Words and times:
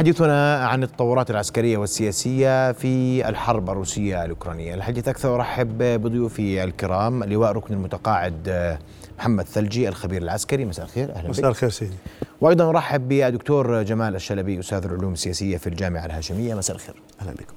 حديثنا 0.00 0.66
عن 0.66 0.82
التطورات 0.82 1.30
العسكرية 1.30 1.78
والسياسية 1.78 2.72
في 2.72 3.28
الحرب 3.28 3.70
الروسية 3.70 4.24
الأوكرانية. 4.24 4.74
الحديث 4.74 5.08
أكثر 5.08 5.34
أرحب 5.34 5.78
بضيوفي 5.78 6.64
الكرام 6.64 7.22
اللواء 7.22 7.52
ركن 7.52 7.74
المتقاعد 7.74 8.76
محمد 9.18 9.44
ثلجي 9.44 9.88
الخبير 9.88 10.22
العسكري. 10.22 10.64
مساء 10.64 10.84
الخير 10.84 11.14
أهلا 11.14 11.28
مساء 11.28 11.48
الخير 11.48 11.70
سيدي. 11.70 11.94
وأيضا 12.40 12.68
أرحب 12.68 13.08
بالدكتور 13.08 13.82
جمال 13.82 14.14
الشلبي 14.14 14.60
أستاذ 14.60 14.84
العلوم 14.84 15.12
السياسية 15.12 15.56
في 15.56 15.66
الجامعة 15.66 16.06
الهاشمية. 16.06 16.54
مساء 16.54 16.76
الخير. 16.76 17.02
أهلا 17.20 17.32
بكم. 17.32 17.56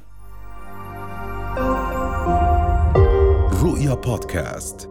رؤيا 3.68 3.94
بودكاست. 3.94 4.90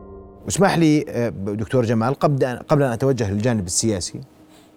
اسمح 0.49 0.79
لي 0.79 1.01
دكتور 1.37 1.85
جمال 1.85 2.15
قبل 2.15 2.59
قبل 2.69 2.83
أن 2.83 2.93
أتوجه 2.93 3.31
للجانب 3.31 3.67
السياسي 3.67 4.21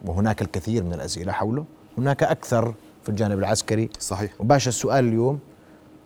وهناك 0.05 0.41
الكثير 0.41 0.83
من 0.83 0.93
الأسئلة 0.93 1.31
حوله 1.31 1.65
هناك 1.97 2.23
أكثر 2.23 2.73
في 3.03 3.09
الجانب 3.09 3.39
العسكري. 3.39 3.89
صحيح. 3.99 4.31
وباشا 4.39 4.69
السؤال 4.69 5.07
اليوم 5.07 5.39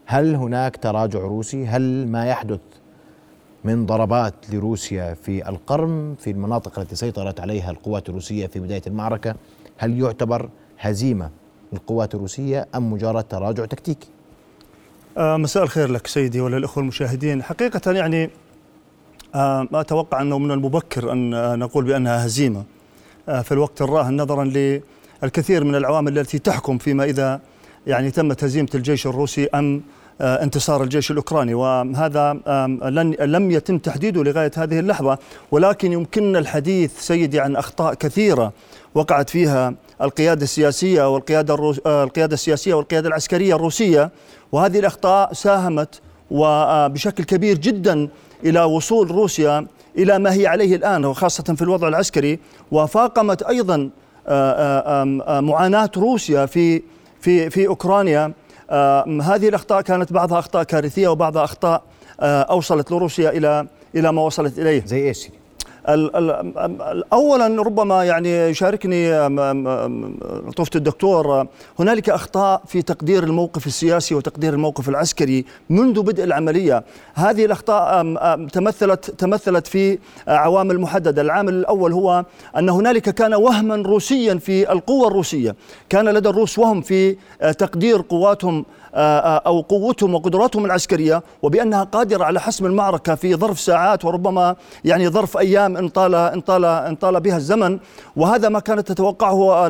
هل 0.06 0.36
هناك 0.36 0.78
تراجع 0.78 1.20
روسي؟ 1.20 1.66
هل 1.68 2.08
ما 2.08 2.26
يحدث 2.26 2.60
من 3.64 3.86
ضربات 3.86 4.34
لروسيا 4.54 5.14
في 5.14 5.50
القرم 5.50 6.16
في 6.20 6.32
المناطق 6.32 6.80
التي 6.80 6.96
سيطرت 6.96 7.40
عليها 7.40 7.72
القوات 7.72 8.10
الروسية 8.10 8.48
في 8.48 8.60
بداية 8.60 8.82
المعركة؟ 8.88 9.36
هل 9.78 10.00
يعتبر 10.00 10.50
هزيمة 10.80 11.30
للقوات 11.74 12.16
الروسية 12.16 12.68
أم 12.76 12.92
مجرد 12.94 13.24
تراجع 13.24 13.66
تكتيكي؟ 13.66 14.08
آه 15.18 15.38
مساء 15.38 15.64
الخير 15.64 15.92
لك 15.92 16.08
سيدي 16.08 16.42
وللأخوة 16.42 16.84
المشاهدين. 16.84 17.44
حقيقة 17.44 17.92
يعني 17.92 18.30
آه 19.36 19.68
ما 19.72 19.82
أتوقع 19.82 20.22
أنه 20.22 20.40
من 20.40 20.52
المبكر 20.52 21.12
أن 21.12 21.60
نقول 21.60 21.86
بأنها 21.86 22.26
هزيمة. 22.26 22.64
آه 23.30 23.42
في 23.42 23.52
الوقت 23.52 23.82
الراهن 23.82 24.22
نظرا 24.22 24.44
ل 24.46 24.82
الكثير 25.24 25.64
من 25.64 25.76
العوامل 25.76 26.20
التي 26.20 26.40
تحكم 26.40 26.78
فيما 26.78 27.04
إذا 27.04 27.42
يعني 27.88 28.12
تمت 28.12 28.44
هزيمة 28.44 28.70
الجيش 28.76 29.08
الروسي 29.08 29.48
أم 29.56 29.82
آه، 30.22 30.44
انتصار 30.44 30.84
الجيش 30.84 31.12
الأوكراني. 31.12 31.54
وهذا 31.54 32.34
لن 32.90 33.16
لم 33.20 33.52
يتم 33.52 33.78
تحديده 33.78 34.24
لغاية 34.24 34.52
هذه 34.58 34.80
اللحظة. 34.80 35.18
ولكن 35.52 35.92
يمكننا 35.92 36.40
الحديث 36.40 37.00
سيدي 37.00 37.40
عن 37.40 37.56
أخطاء 37.56 37.94
كثيرة 37.94 38.54
وقعت 38.96 39.30
فيها 39.30 39.74
القيادة 40.02 40.44
السياسية 40.44 41.14
والقيادة 41.14 41.54
الروس 41.54 41.82
آه، 41.86 42.04
القيادة 42.04 42.34
السياسية 42.34 42.74
والقيادة 42.74 43.08
العسكرية 43.08 43.56
الروسية. 43.56 44.12
وهذه 44.52 44.80
الأخطاء 44.80 45.34
ساهمت 45.34 46.02
وبشكل 46.32 47.24
كبير 47.24 47.58
جدا 47.58 48.10
إلى 48.44 48.64
وصول 48.64 49.12
روسيا 49.12 49.68
إلى 49.98 50.20
ما 50.20 50.34
هي 50.34 50.48
عليه 50.48 50.76
الآن 50.76 51.06
وخاصة 51.06 51.44
في 51.44 51.62
الوضع 51.62 51.88
العسكري. 51.88 52.40
وفاقمت 52.72 53.44
أيضا 53.44 53.90
معاناة 55.42 55.92
روسيا 55.98 56.46
في 56.46 56.82
في 57.22 57.50
في 57.50 57.68
أوكرانيا. 57.68 58.34
هذه 59.22 59.50
الأخطاء 59.50 59.82
كانت 59.82 60.14
بعضها 60.14 60.40
أخطاء 60.40 60.64
كارثية 60.64 61.08
وبعضها 61.08 61.44
أخطاء 61.44 61.84
أوصلت 62.22 62.92
لروسيا 62.92 63.30
إلى 63.30 63.68
إلى 63.96 64.12
ما 64.12 64.22
وصلت 64.22 64.60
إليه. 64.60 64.86
زي 64.86 65.08
إيش؟ 65.08 65.30
اولا 67.14 67.64
ربما 67.64 68.04
يعني 68.04 68.50
يشاركني 68.50 69.28
لطوفه 70.48 70.72
الدكتور 70.76 71.48
هنالك 71.80 72.10
أخطاء 72.10 72.62
في 72.68 72.82
تقدير 72.82 73.24
الموقف 73.24 73.68
السياسي 73.68 74.16
وتقدير 74.16 74.54
الموقف 74.54 74.90
العسكري 74.90 75.46
منذ 75.70 76.02
بدء 76.02 76.24
العملية. 76.24 76.84
هذه 77.16 77.46
الأخطاء 77.46 78.04
تمثلت 78.48 79.12
تمثلت 79.12 79.68
في 79.68 80.00
عوامل 80.28 80.80
محددة. 80.80 81.22
العامل 81.22 81.54
الأول 81.54 81.94
هو 81.94 82.26
أن 82.58 82.70
هنالك 82.70 83.10
كان 83.10 83.34
وهما 83.34 83.76
روسيا 83.76 84.36
في 84.36 84.72
القوة 84.72 85.08
الروسية. 85.08 85.56
كان 85.90 86.10
لدى 86.10 86.30
الروس 86.30 86.60
وهم 86.60 86.82
في 86.82 87.16
تقدير 87.58 88.02
قواتهم 88.10 88.66
آه، 88.96 89.20
آه، 89.20 89.42
أو 89.46 89.62
قوتهم 89.62 90.16
وقدراتهم 90.16 90.66
العسكرية 90.66 91.24
وبأنها 91.42 91.84
قادرة 91.84 92.24
على 92.24 92.40
حسم 92.40 92.66
المعركة 92.66 93.16
في 93.16 93.36
ظرف 93.36 93.60
ساعات 93.60 94.06
وربما 94.06 94.56
يعني 94.86 95.10
ظرف 95.10 95.38
أيام. 95.38 95.75
إن 95.78 95.90
طال 95.90 96.16
إن 96.16 96.42
طال 96.42 96.66
إن 96.66 96.96
طال 96.96 97.20
بها 97.20 97.38
الزمن. 97.38 97.80
وهذا 98.16 98.50
ما 98.50 98.60
كانت 98.60 98.88
تتوقعه 98.88 99.68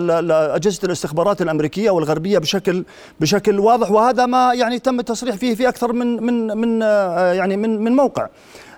أجهزة 0.55 0.79
الاستخبارات 0.83 1.41
الأمريكية 1.41 1.89
والغربية 1.89 2.37
بشكل 2.37 2.83
بشكل 3.19 3.59
واضح. 3.59 3.91
وهذا 3.91 4.25
ما 4.25 4.53
يعني 4.53 4.79
تم 4.79 4.99
التصريح 4.99 5.35
فيه 5.35 5.55
في 5.55 5.69
أكثر 5.69 5.93
من 5.93 6.23
من 6.23 6.57
من 6.57 6.83
آه، 6.83 7.33
يعني 7.33 7.57
من 7.57 7.83
من 7.83 7.95
موقع. 7.95 8.27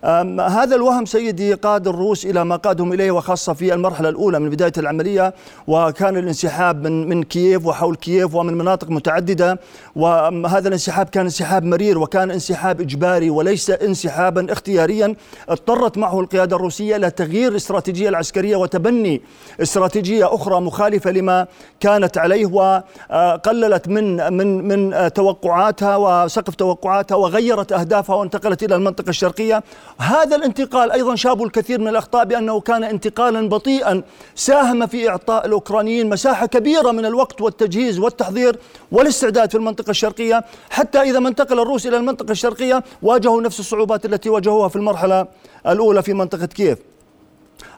هذا 0.04 0.76
الوهم 0.76 1.06
سيدي 1.06 1.54
قاد 1.54 1.88
الروس 1.88 2.26
إلى 2.26 2.46
ما 2.46 2.56
قادهم 2.56 2.94
إليه 2.94 3.12
وخاصة 3.12 3.54
في 3.54 3.74
المرحلة 3.74 4.10
الأولى 4.10 4.40
من 4.40 4.50
بداية 4.50 4.72
العملية 4.78 5.34
وكان 5.68 6.18
الانسحاب 6.18 6.84
من 6.84 7.10
من 7.10 7.24
كييف 7.24 7.66
وحول 7.66 7.96
كييف 7.96 8.36
ومن 8.36 8.54
مناطق 8.54 8.90
متعددة 8.90 9.60
وهذا 9.96 10.68
الانسحاب 10.68 11.10
كان 11.10 11.24
انسحاب 11.24 11.64
مرير 11.64 11.98
وكان 11.98 12.32
انسحاب 12.32 12.82
إجباري 12.82 13.30
وليس 13.30 13.70
انسحابا 13.70 14.54
اختياريا. 14.54 15.16
اضطرت 15.50 15.98
معه 15.98 16.20
القيادة 16.20 16.56
الروسية 16.56 16.96
إلى 16.96 17.12
تغيير 17.12 17.52
الاستراتيجية 17.52 18.10
العسكرية 18.10 18.56
وتبني 18.56 19.22
استراتيجية 19.62 20.36
أخرى 20.36 20.62
مخالفة 20.62 21.12
لما 21.12 21.48
كانت 21.80 22.18
عليه 22.18 22.46
وقللت 22.46 23.88
من 23.88 24.34
من 24.34 24.68
من 24.68 25.14
توقعاتها 25.14 25.96
وسقف 25.96 26.56
توقعاتها 26.56 27.16
وغيرت 27.16 27.72
أهدافها 27.72 28.16
وانتقلت 28.16 28.64
إلى 28.64 28.76
المنطقة 28.76 29.10
الشرقية. 29.10 29.64
هذا 30.00 30.36
الانتقال 30.36 30.92
أيضا 30.92 31.16
شابوا 31.16 31.46
الكثير 31.46 31.80
من 31.80 31.88
الأخطاء 31.88 32.26
بأنه 32.26 32.60
كان 32.60 32.84
انتقالا 32.84 33.50
بطيئا 33.50 34.04
ساهم 34.36 34.88
في 34.88 35.10
إعطاء 35.10 35.46
الأوكرانيين 35.46 36.10
مساحة 36.10 36.46
كبيرة 36.46 36.92
من 36.92 37.06
الوقت 37.06 37.42
والتجهيز 37.42 38.00
والتحضير 38.00 38.60
والاستعداد 38.92 39.52
في 39.52 39.58
المنطقة 39.58 39.90
الشرقية. 39.90 40.46
حتى 40.70 41.02
إذا 41.02 41.20
ما 41.20 41.30
انتقل 41.30 41.60
الروس 41.60 41.88
إلى 41.88 41.98
المنطقة 41.98 42.32
الشرقية 42.32 42.84
واجهوا 43.02 43.42
نفس 43.42 43.60
الصعوبات 43.60 44.06
التي 44.06 44.30
واجهوها 44.30 44.68
في 44.68 44.76
المرحلة 44.76 45.28
الأولى 45.68 46.04
في 46.04 46.14
منطقة 46.14 46.46
كييف. 46.46 46.78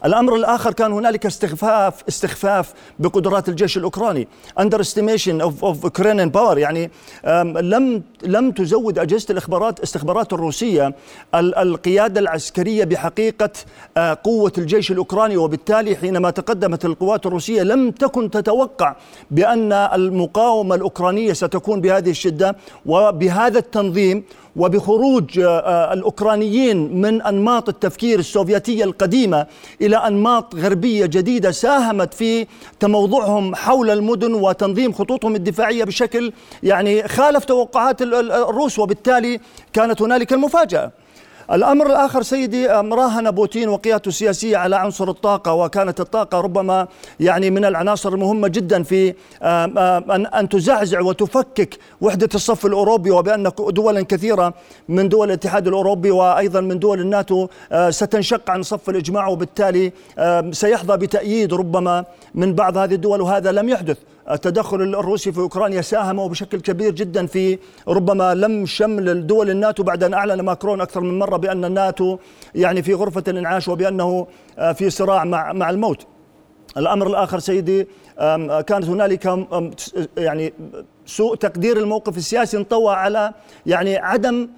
الأمر 0.05 0.35
الآخر 0.35 0.73
كان 0.73 0.91
هنالك 0.91 1.25
استخفاف 1.25 2.03
استخفاف 2.07 2.73
بقدرات 2.99 3.49
الجيش 3.49 3.77
الأوكراني. 3.77 4.27
underestimation 4.59 5.41
of 5.41 5.63
Ukrainian 5.85 6.29
power 6.29 6.57
يعني 6.57 6.91
لم 7.61 8.03
لم 8.23 8.51
تزود 8.51 8.99
أجهزة 8.99 9.25
الاستخبارات 9.29 9.79
استخبارات 9.79 10.33
الروسية 10.33 10.95
القيادة 11.35 12.19
العسكرية 12.19 12.83
بحقيقة 12.83 13.49
آه، 13.97 14.17
قوة 14.23 14.53
الجيش 14.57 14.91
الأوكراني. 14.91 15.37
وبالتالي 15.37 15.95
حينما 15.95 16.29
تقدمت 16.29 16.85
القوات 16.85 17.25
الروسية 17.25 17.61
لم 17.63 17.91
تكن 17.91 18.31
تتوقع 18.31 18.95
بأن 19.31 19.73
المقاومة 19.73 20.75
الأوكرانية 20.75 21.33
ستكون 21.33 21.81
بهذه 21.81 22.09
الشدة. 22.09 22.55
وبهذا 22.85 23.59
التنظيم 23.59 24.23
وبخروج 24.55 25.39
آه، 25.39 25.45
آه، 25.59 25.93
الأوكرانيين 25.93 27.01
من 27.01 27.21
أنماط 27.21 27.69
التفكير 27.69 28.19
السوفيتيه 28.19 28.83
القديمة 28.83 29.47
إلى 29.89 29.97
أنماط 29.97 30.55
غربية 30.55 31.05
جديدة 31.05 31.51
ساهمت 31.51 32.13
في 32.13 32.47
تموضعهم 32.79 33.55
حول 33.55 33.89
المدن 33.89 34.33
وتنظيم 34.33 34.93
خطوطهم 34.93 35.35
الدفاعية 35.35 35.83
بشكل 35.83 36.31
يعني 36.63 37.07
خالف 37.07 37.45
توقعات 37.45 38.01
الروس 38.01 38.79
وبالتالي 38.79 39.39
كانت 39.73 40.01
هنالك 40.01 40.33
المفاجأة. 40.33 40.91
الأمر 41.51 41.87
الآخر 41.87 42.21
سيدي 42.21 42.67
راهن 42.67 43.31
بوتين 43.31 43.69
وقيادته 43.69 44.09
السياسية 44.09 44.57
على 44.57 44.75
عنصر 44.75 45.09
الطاقة 45.09 45.53
وكانت 45.53 45.99
الطاقة 45.99 46.41
ربما 46.41 46.87
يعني 47.19 47.49
من 47.49 47.65
العناصر 47.65 48.13
المهمة 48.13 48.47
جدا 48.47 48.83
في 48.83 49.13
أن 50.39 50.49
تزعزع 50.49 51.01
وتفكك 51.01 51.77
وحدة 52.01 52.29
الصف 52.35 52.65
الأوروبي 52.65 53.11
وبأن 53.11 53.51
دولا 53.69 54.01
كثيرة 54.01 54.53
من 54.89 55.09
دول 55.09 55.27
الاتحاد 55.27 55.67
الأوروبي 55.67 56.11
وأيضا 56.11 56.61
من 56.61 56.79
دول 56.79 56.99
الناتو 56.99 57.47
ستنشق 57.89 58.49
عن 58.49 58.63
صف 58.63 58.89
الإجماع 58.89 59.27
وبالتالي 59.27 59.91
سيحظى 60.51 60.97
بتأييد 60.97 61.53
ربما 61.53 62.05
من 62.35 62.53
بعض 62.53 62.77
هذه 62.77 62.93
الدول 62.93 63.21
وهذا 63.21 63.51
لم 63.51 63.69
يحدث 63.69 63.97
التدخل 64.31 64.81
الروسي 64.81 65.31
في 65.31 65.39
أوكرانيا 65.39 65.81
ساهم 65.81 66.27
بشكل 66.27 66.59
كبير 66.59 66.91
جدا 66.91 67.25
في 67.25 67.57
ربما 67.87 68.35
لم 68.35 68.65
شمل 68.65 69.27
دول 69.27 69.49
الناتو 69.49 69.83
بعد 69.83 70.03
أن 70.03 70.13
أعلن 70.13 70.41
ماكرون 70.41 70.81
أكثر 70.81 71.01
من 71.01 71.19
مرة 71.19 71.37
بأن 71.37 71.65
الناتو 71.65 72.17
يعني 72.55 72.83
في 72.83 72.93
غرفة 72.93 73.23
الإنعاش 73.27 73.67
وبأنه 73.67 74.27
آه، 74.59 74.71
في 74.71 74.89
صراع 74.89 75.23
مع 75.23 75.53
مع 75.53 75.69
الموت. 75.69 76.07
الأمر 76.77 77.07
الآخر 77.07 77.39
سيدي 77.39 77.87
كانت 78.67 78.85
هنالك 78.85 79.47
يعني 80.17 80.53
سوء 81.05 81.35
تقدير 81.35 81.77
الموقف 81.77 82.17
السياسي 82.17 82.57
انطوى 82.57 82.93
على 82.95 83.33
يعني 83.65 83.97
عدم 83.97 84.49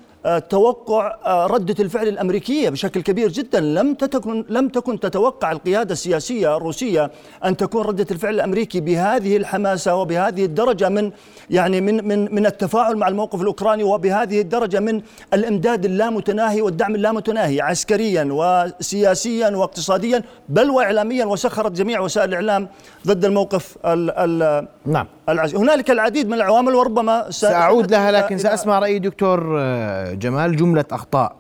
توقع 0.50 1.16
آه، 1.26 1.46
ردة 1.46 1.76
الفعل 1.80 2.08
الأمريكية 2.08 2.70
بشكل 2.70 3.02
كبير 3.02 3.30
جدا. 3.32 3.60
لم 3.60 3.94
تكن 3.94 4.46
لم 4.50 4.68
تكن 4.70 5.00
تتوقع 5.00 5.52
القيادة 5.52 5.94
السياسية 5.94 6.58
الروسية 6.58 7.12
أن 7.46 7.58
تكون 7.58 7.82
ردة 7.82 8.08
الفعل 8.12 8.34
الأمريكي 8.34 8.80
بهذه 8.80 9.38
الحماسة 9.38 9.96
وبهذه 9.96 10.46
الدرجة 10.46 10.90
من 10.90 11.12
يعني 11.50 11.82
من 11.82 12.08
من 12.08 12.36
من 12.36 12.46
التفاعل 12.46 12.96
مع 12.96 13.08
الموقف 13.08 13.42
الأوكراني 13.42 13.84
وبهذه 13.84 14.42
الدرجة 14.42 14.80
من 14.80 15.02
الإمداد 15.34 15.86
اللامتناهي 15.86 16.62
والدعم 16.62 16.96
اللامتناهي 16.96 17.62
عسكريا 17.62 18.28
وسياسيا 18.32 19.50
واقتصاديا 19.50 20.24
بل 20.50 20.70
وإعلاميا 20.70 21.26
وسخرت 21.26 21.72
جميع 21.72 22.00
وسائل 22.00 22.30
الإعلام 22.30 22.68
ضد 23.08 23.26
الموقف 23.26 23.78
ال 23.86 24.12
ال 24.12 24.68
نعم. 24.86 25.08
العز... 25.30 25.56
هنالك 25.56 25.92
العديد 25.92 26.28
من 26.28 26.34
العوامل 26.34 26.76
وربما 26.76 27.32
سأعود 27.32 27.92
لها 27.92 28.12
لكن 28.12 28.38
سأسمع 28.38 28.80
رأي 28.80 29.00
دكتور 29.00 29.58
آه، 29.60 30.14
جمال 30.14 30.56
جملة 30.56 30.86
أخطاء 30.92 31.36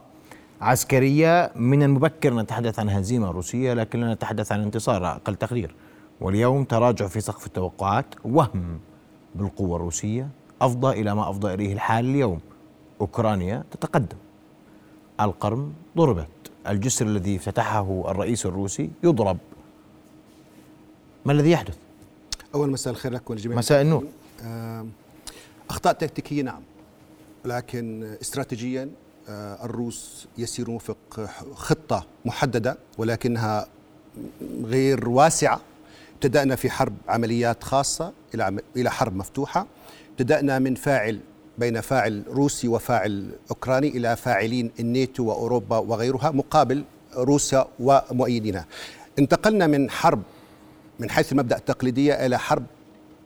عسكرية. 0.62 1.52
من 1.56 1.84
المبكر 1.84 2.34
نتحدث 2.34 2.80
عن 2.80 2.90
هزيمة 2.90 3.32
روسية 3.32 3.74
لكننا 3.74 4.14
نتحدث 4.14 4.52
عن 4.52 4.62
انتصار 4.62 5.08
أقل 5.08 5.36
تقدير. 5.36 5.76
واليوم 6.22 6.64
تراجع 6.64 7.08
في 7.08 7.22
سقف 7.22 7.46
التوقعات 7.48 8.06
وهم 8.26 8.80
بالقوة 9.36 9.76
الروسية 9.76 10.28
أفضى 10.62 11.02
إلى 11.02 11.16
ما 11.16 11.30
أفضى 11.30 11.54
إليه 11.54 11.74
الحال 11.74 12.06
اليوم. 12.06 12.40
أوكرانيا 13.02 13.64
تتقدم. 13.72 14.18
القرم 15.22 15.74
ضربت. 15.98 16.28
الجسر 16.68 17.06
الذي 17.06 17.36
افتتحه 17.36 18.04
الرئيس 18.08 18.46
الروسي 18.46 18.90
يضرب. 19.04 19.38
ما 21.26 21.32
الذي 21.32 21.52
يحدث؟ 21.52 21.78
أول 22.56 22.70
مساء 22.70 22.94
الخير 22.94 23.14
لك 23.14 23.30
ولجميع 23.30 23.58
مساء 23.58 23.82
النور. 23.82 24.06
أخطاء 25.70 25.94
تكتيكية 25.94 26.42
نعم. 26.42 26.62
لكن 27.46 28.16
استراتيجيا 28.22 28.90
آه، 29.30 29.66
الروس 29.66 30.28
يسيرون 30.38 30.76
وفق 30.76 30.98
خطة 31.54 32.06
محددة 32.26 32.78
ولكنها 32.98 33.68
غير 34.64 35.10
واسعة. 35.10 35.62
ابتدأنا 36.14 36.56
في 36.56 36.70
حرب 36.70 36.94
عمليات 37.08 37.64
خاصة 37.64 38.14
إلى 38.36 38.60
إلى 38.76 38.92
حرب 38.92 39.16
مفتوحة. 39.16 39.68
ابتدأنا 40.12 40.60
من 40.60 40.76
فاعل 40.76 41.20
بين 41.58 41.82
فاعل 41.82 42.24
روسي 42.28 42.68
وفاعل 42.68 43.30
أوكراني 43.50 43.88
إلى 43.88 44.16
فاعلين 44.16 44.72
الناتو 44.80 45.24
وأوروبا 45.24 45.78
وغيرها 45.78 46.32
مقابل 46.32 46.84
روسيا 47.16 47.66
ومؤيدينها. 47.80 48.66
انتقلنا 49.20 49.68
من 49.68 49.90
حرب 49.90 50.22
من 51.02 51.10
حيث 51.10 51.32
المبدأ 51.32 51.58
التقليدية 51.58 52.26
إلى 52.26 52.40
حرب 52.40 52.66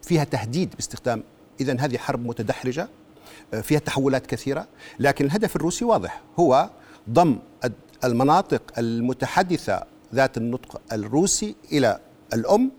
فيها 0.02 0.24
تهديد 0.24 0.76
باستخدام 0.76 1.24
إذا 1.60 1.78
هذه 1.80 1.98
حرب 1.98 2.26
متدحرجة 2.26 2.88
آه، 3.54 3.62
فيها 3.62 3.80
تحولات 3.80 4.26
كثيرة 4.26 4.68
لكن 5.00 5.26
الهدف 5.26 5.56
الروسي 5.56 5.86
واضح 5.86 6.22
هو 6.40 6.70
ضم 7.10 7.40
المناطق 8.04 8.62
المتحدثة 8.78 9.84
ذات 10.14 10.38
النطق 10.38 10.82
الروسي 10.94 11.56
إلى 11.72 12.00
الأم 12.34 12.72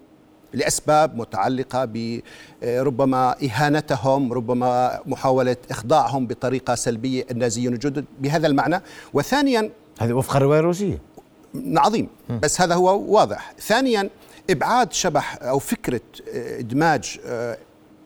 لأسباب 0.52 1.16
متعلقة 1.16 1.84
بربما 1.84 3.30
آه، 3.30 3.46
إهانتهم 3.46 4.32
ربما 4.32 5.00
محاولة 5.06 5.56
إخضاعهم 5.70 6.26
بطريقة 6.26 6.74
سلبية 6.74 7.26
النازيين 7.30 7.72
الجدد 7.72 8.04
بهذا 8.20 8.46
المعنى. 8.46 8.82
وثانيا 9.14 9.70
هذه 10.00 10.12
وفق 10.12 10.36
الرواية 10.36 10.60
الروسية. 10.60 10.98
عظيم 11.54 12.08
بس 12.42 12.60
هذا 12.60 12.74
هو 12.74 13.14
واضح. 13.14 13.54
ثانيا 13.58 14.10
إبعاد 14.50 14.92
شبح 14.92 15.38
أو 15.42 15.58
فكرة 15.58 16.00
آه، 16.34 16.58
إدماج 16.58 17.18
آه، 17.26 17.58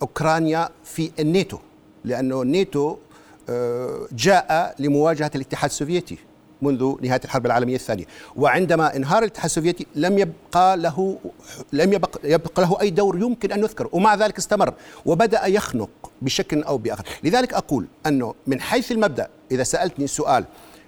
أوكرانيا 0.02 0.68
في 0.84 1.10
الناتو 1.18 1.58
لأنه 2.04 2.42
الناتو 2.42 2.96
جاء 4.12 4.74
لمواجهة 4.78 5.30
الاتحاد 5.34 5.70
السوفيتي 5.70 6.18
منذ 6.62 6.94
نهاية 7.02 7.20
الحرب 7.24 7.46
العالمية 7.46 7.74
الثانية. 7.74 8.04
وعندما 8.36 8.96
انهار 8.96 9.22
الاتحاد 9.22 9.44
السوفيتي 9.44 9.86
لم 9.94 10.18
يبقى 10.18 10.76
له 10.76 11.18
لم 11.72 11.92
يبقى, 11.92 12.20
يبقى 12.24 12.62
له 12.62 12.80
أي 12.80 12.90
دور 12.90 13.18
يمكن 13.18 13.52
أن 13.52 13.60
يذكر 13.60 13.88
ومع 13.92 14.14
ذلك 14.14 14.38
استمر 14.38 14.74
وبدأ 15.06 15.46
يخنق 15.46 15.90
بشكل 16.22 16.62
أو 16.62 16.78
بآخر. 16.78 17.04
لذلك 17.24 17.54
أقول 17.54 17.86
أنه 18.06 18.34
من 18.46 18.60
حيث 18.60 18.92
المبدأ 18.92 19.28
إذا 19.50 19.62
سألتني 19.62 20.06
سؤال 20.06 20.44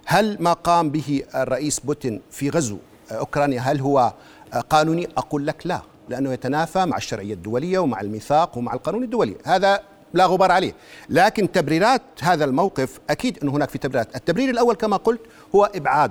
هل 0.06 0.36
ما 0.40 0.52
قام 0.52 0.90
به 0.90 1.22
الرئيس 1.34 1.80
بوتين 1.80 2.20
في 2.30 2.50
غزو 2.50 2.78
أوكرانيا 3.10 3.60
هل 3.60 3.80
هو 3.80 4.12
قانوني 4.60 5.08
أقول 5.16 5.46
لك 5.46 5.66
لا 5.66 5.82
لأنه 6.08 6.32
يتنافى 6.32 6.86
مع 6.86 6.96
الشرعية 6.96 7.34
الدولية 7.34 7.78
ومع 7.78 8.00
الميثاق 8.00 8.58
ومع 8.58 8.74
القانون 8.74 9.04
الدولي. 9.04 9.36
هذا 9.44 9.80
لا 10.14 10.26
غبار 10.26 10.52
عليه. 10.52 10.74
لكن 11.08 11.52
تبريرات 11.52 12.02
هذا 12.20 12.44
الموقف 12.44 13.00
أكيد 13.10 13.38
أن 13.42 13.48
هناك 13.48 13.70
في 13.70 13.78
تبريرات. 13.78 14.16
التبرير 14.16 14.50
الأول 14.50 14.74
كما 14.74 14.96
قلت 14.96 15.20
هو 15.54 15.70
إبعاد 15.74 16.10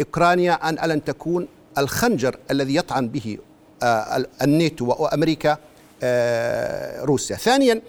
أوكرانيا 0.00 0.58
عن 0.62 0.78
أن 0.78 1.04
تكون 1.04 1.48
الخنجر 1.78 2.36
الذي 2.50 2.76
يطعن 2.76 3.08
به 3.08 3.38
آه، 3.82 4.26
الناتو 4.42 4.86
وأمريكا 4.86 5.58
آه، 6.02 7.04
روسيا. 7.04 7.36
ثانيا 7.36 7.82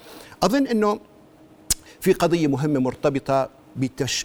أظن 0.44 0.68
أنه 0.68 1.00
في 2.02 2.14
قضية 2.14 2.48
مهمة 2.48 2.80
مرتبطة 2.80 3.50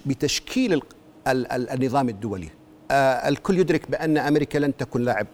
بتشكيل 0.06 0.82
النظام 1.26 2.08
الدولي. 2.08 2.48
آه، 2.90 3.28
الكل 3.28 3.58
يدرك 3.58 3.90
بأن 3.90 4.18
أمريكا 4.18 4.58
لن 4.58 4.76
تكون 4.76 5.04
لاعب 5.04 5.26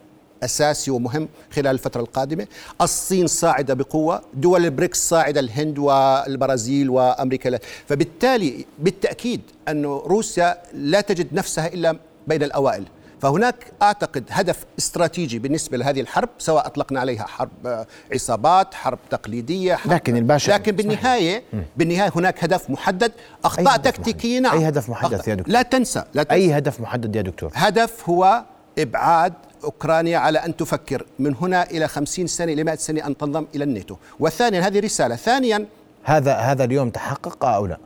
أساسي 0.43 0.91
ومهم 0.91 1.29
خلال 1.53 1.67
الفترة 1.67 2.01
القادمة. 2.01 2.47
الصين 2.81 3.27
صاعدة 3.27 3.75
بقوة 3.75 4.23
دول 4.35 4.65
البريكس 4.65 5.09
صاعدة 5.09 5.41
الهند 5.41 5.79
والبرازيل 5.79 6.91
وأمريكا. 6.91 7.59
فبالتالي 7.87 8.67
بالتأكيد 8.79 9.41
انه 9.69 10.03
روسيا 10.07 10.59
لا 10.75 11.01
تجد 11.01 11.35
نفسها 11.35 11.67
إلا 11.67 11.99
بين 12.27 12.43
الأوائل. 12.43 12.85
فهناك 13.21 13.55
أعتقد 13.83 14.25
هدف 14.31 14.65
استراتيجي 14.79 15.39
بالنسبة 15.39 15.77
لهذه 15.77 16.01
الحرب 16.01 16.29
سواء 16.39 16.67
أطلقنا 16.67 17.01
عليها 17.01 17.27
حرب 17.27 17.87
عصابات 18.13 18.75
حرب 18.75 18.99
تقليدية 19.11 19.75
حرب 19.75 19.93
لكن 19.93 20.17
الباشا 20.17 20.53
لكن 20.53 20.73
بالنهاية 20.73 21.43
بالنهاية 21.77 22.13
هناك 22.17 22.45
هدف 22.45 22.71
محدد. 22.71 23.13
أخطاء 23.45 23.77
تكتيكية 23.77 24.39
نعم. 24.41 24.59
أي 24.59 24.69
هدف 24.69 24.91
محدد 24.91 25.29
يا 25.29 25.35
دكتور؟ 25.35 25.53
لا 25.53 25.63
تنسى 25.63 26.05
لا 26.15 26.23
تنسى. 26.23 26.35
اي 26.35 26.59
هدف 26.59 26.81
محدد 26.81 27.17
يا 27.17 27.23
دكتور؟ 27.23 27.51
هدف 27.55 28.09
هو 28.09 28.45
إبعاد 28.79 29.33
أوكرانيا 29.65 30.19
على 30.19 30.39
أن 30.39 30.57
تفكر 30.57 31.07
من 31.19 31.35
هنا 31.35 31.71
إلى 31.71 31.89
خمسين 31.89 32.27
سنة 32.27 32.53
إلى 32.53 32.65
مائة 32.65 32.77
سنة 32.77 33.07
أن 33.07 33.17
تنضم 33.17 33.47
إلى 33.55 33.65
الناتو. 33.65 33.97
وثانيا 34.21 34.61
هذه 34.61 34.81
رسالة. 34.81 35.17
ثانيا 35.17 35.67
هذا 36.05 36.35
هذا 36.35 36.65
اليوم 36.65 36.91
تحقق 36.91 37.45
أو 37.45 37.67
لا؟ 37.67 37.79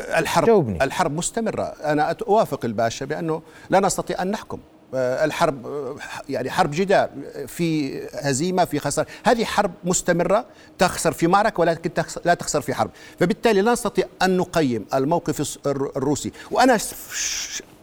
الحرب 0.00 0.46
جاوبني. 0.46 0.84
الحرب 0.84 1.16
مستمرة. 1.16 1.62
أنا 1.62 2.16
أوافق 2.28 2.64
الباشا 2.64 3.06
بأنه 3.06 3.42
لا 3.70 3.80
نستطيع 3.80 4.22
أن 4.22 4.30
نحكم. 4.30 4.58
آه، 4.94 5.24
الحرب 5.24 5.66
آه، 5.66 5.96
يعني 6.28 6.50
حرب 6.50 6.70
جدار 6.70 7.10
في 7.46 8.00
هزيمة 8.14 8.64
في 8.64 8.78
خسارة. 8.78 9.06
هذه 9.24 9.44
حرب 9.44 9.70
مستمرة 9.84 10.44
تخسر 10.78 11.12
في 11.12 11.26
معركه 11.26 11.60
ولكن 11.60 11.90
لا 12.24 12.34
تخسر 12.34 12.60
في 12.60 12.74
حرب. 12.74 12.90
فبالتالي 13.20 13.60
لا 13.60 13.72
نستطيع 13.72 14.06
أن 14.22 14.36
نقيم 14.36 14.86
الموقف 14.94 15.58
الروسي. 15.66 16.32
وأنا 16.50 16.78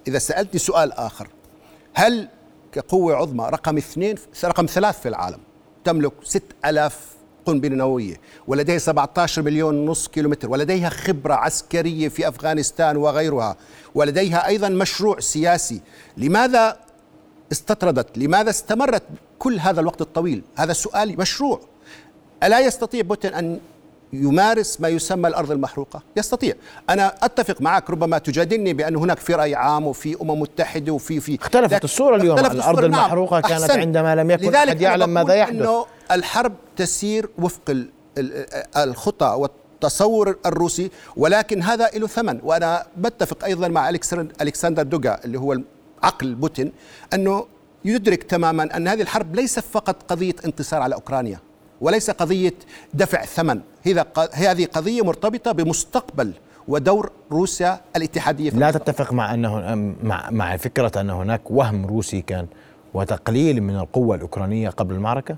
إذا 0.07 0.19
سألتني 0.19 0.59
سؤال 0.59 0.93
آخر 0.93 1.27
هل 1.93 2.27
كقوة 2.71 3.15
عظمى 3.15 3.45
رقم 3.45 3.77
اثنين 3.77 4.15
رقم 4.43 4.65
ثلاث 4.65 4.99
في 4.99 5.09
العالم. 5.09 5.39
تملك 5.83 6.13
ست 6.23 6.43
ألاف 6.65 7.07
قنبلة 7.45 7.75
نووية 7.75 8.21
ولديها 8.47 8.77
17 8.77 9.41
مليون 9.41 9.85
نصف 9.85 10.07
كيلومتر 10.07 10.49
ولديها 10.49 10.89
خبرة 10.89 11.33
عسكرية 11.33 12.09
في 12.09 12.27
أفغانستان 12.27 12.97
وغيرها 12.97 13.55
ولديها 13.95 14.47
أيضا 14.47 14.69
مشروع 14.69 15.19
سياسي. 15.19 15.81
لماذا 16.17 16.77
استطردت؟ 17.51 18.17
لماذا 18.17 18.49
استمرت 18.49 19.03
كل 19.39 19.59
هذا 19.59 19.79
الوقت 19.79 20.01
الطويل؟ 20.01 20.43
هذا 20.55 20.73
سؤال 20.73 21.19
مشروع. 21.19 21.59
ألا 22.43 22.59
يستطيع 22.59 23.01
بوتين 23.01 23.33
أن 23.33 23.59
يمارس 24.13 24.81
ما 24.81 24.87
يسمى 24.87 25.27
الأرض 25.27 25.51
المحروقة 25.51 26.01
يستطيع 26.17 26.53
أنا 26.89 27.13
أتفق 27.21 27.61
معك 27.61 27.89
ربما 27.89 28.17
تجادلني 28.17 28.73
بأن 28.73 28.95
هناك 28.95 29.19
في 29.19 29.33
رأي 29.33 29.55
عام 29.55 29.87
وفي 29.87 30.17
أمم 30.21 30.39
متحدة 30.39 30.91
وفي 30.91 31.19
في 31.19 31.37
اختلفت 31.41 31.83
الصورة 31.83 32.15
اليوم 32.15 32.37
اختلفت 32.37 32.55
الأرض 32.55 32.77
الصورة 32.77 32.87
نعم. 32.87 32.99
المحروقة 32.99 33.33
نعم. 33.33 33.41
كانت 33.41 33.61
أحسن. 33.61 33.79
عندما 33.79 34.15
لم 34.15 34.31
يكن 34.31 34.55
أحد 34.55 34.81
يعلم 34.81 35.09
ماذا 35.09 35.33
يحدث 35.33 35.55
إنه 35.55 35.85
الحرب 36.11 36.53
تسير 36.77 37.29
وفق 37.37 37.85
الخطى 38.77 39.25
والتصور 39.25 40.35
الروسي 40.45 40.91
ولكن 41.17 41.61
هذا 41.61 41.89
له 41.95 42.07
ثمن 42.07 42.39
وأنا 42.43 42.85
بتفق 42.97 43.45
أيضا 43.45 43.67
مع 43.67 43.89
الكسندر 44.41 44.83
دوغين 44.83 45.19
اللي 45.25 45.39
هو 45.39 45.57
عقل 46.03 46.35
بوتين 46.35 46.71
أنه 47.13 47.45
يدرك 47.85 48.23
تماما 48.23 48.77
أن 48.77 48.87
هذه 48.87 49.01
الحرب 49.01 49.35
ليست 49.35 49.59
فقط 49.59 50.03
قضية 50.03 50.35
انتصار 50.45 50.81
على 50.81 50.95
أوكرانيا 50.95 51.39
وليس 51.81 52.09
قضية 52.09 52.53
دفع 52.93 53.25
ثمن. 53.25 53.61
هذه 54.33 54.65
قضية 54.65 55.01
مرتبطة 55.01 55.51
بمستقبل 55.51 56.33
ودور 56.67 57.11
روسيا 57.31 57.81
الاتحادية 57.95 58.49
في 58.49 58.57
لا 58.57 58.71
تتفق 58.71 59.13
مع 59.13 59.33
أنه 59.33 59.75
مع 60.03 60.29
مع 60.29 60.57
فكرة 60.57 61.01
أن 61.01 61.09
هناك 61.09 61.51
وهم 61.51 61.85
روسي 61.85 62.21
كان 62.21 62.47
وتقليل 62.93 63.61
من 63.63 63.75
القوة 63.75 64.15
الأوكرانية 64.15 64.69
قبل 64.69 64.95
المعركة؟ 64.95 65.35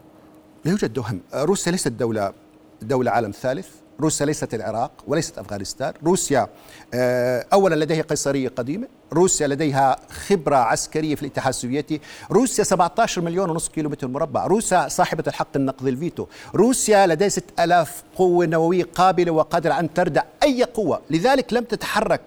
لا 0.65 0.71
يوجد 0.71 0.97
وهم، 0.97 1.19
روسيا 1.33 1.71
ليست 1.71 1.87
دولة 1.87 2.33
دولة 2.81 3.11
عالم 3.11 3.31
ثالث، 3.31 3.67
روسيا 3.99 4.25
ليست 4.25 4.53
العراق 4.53 4.91
وليست 5.07 5.37
أفغانستان، 5.37 5.93
روسيا 6.03 6.47
آه، 6.93 7.45
اولا 7.53 7.75
لديها 7.75 8.01
قيصرية 8.01 8.49
قديمة، 8.49 8.87
روسيا 9.13 9.47
لديها 9.47 9.95
خبرة 10.09 10.55
عسكرية 10.55 11.15
في 11.15 11.21
الاتحاد 11.21 11.53
السوفيتي، 11.53 12.01
روسيا 12.31 12.63
17 12.63 13.21
مليون 13.21 13.49
ونصف 13.49 13.71
كيلومتر 13.71 14.07
مربع، 14.07 14.47
روسيا 14.47 14.87
صاحبة 14.87 15.23
الحق 15.27 15.47
النقض 15.55 15.87
الفيتو، 15.87 16.25
روسيا 16.55 17.07
لديها 17.07 17.29
6000 17.29 18.03
قوة 18.15 18.45
نووية 18.45 18.83
قابلة 18.95 19.31
وقادرة 19.31 19.79
أن 19.79 19.93
تردع 19.93 20.23
أي 20.43 20.63
قوة، 20.63 21.01
لذلك 21.09 21.53
لم 21.53 21.63
تتحرك 21.63 22.21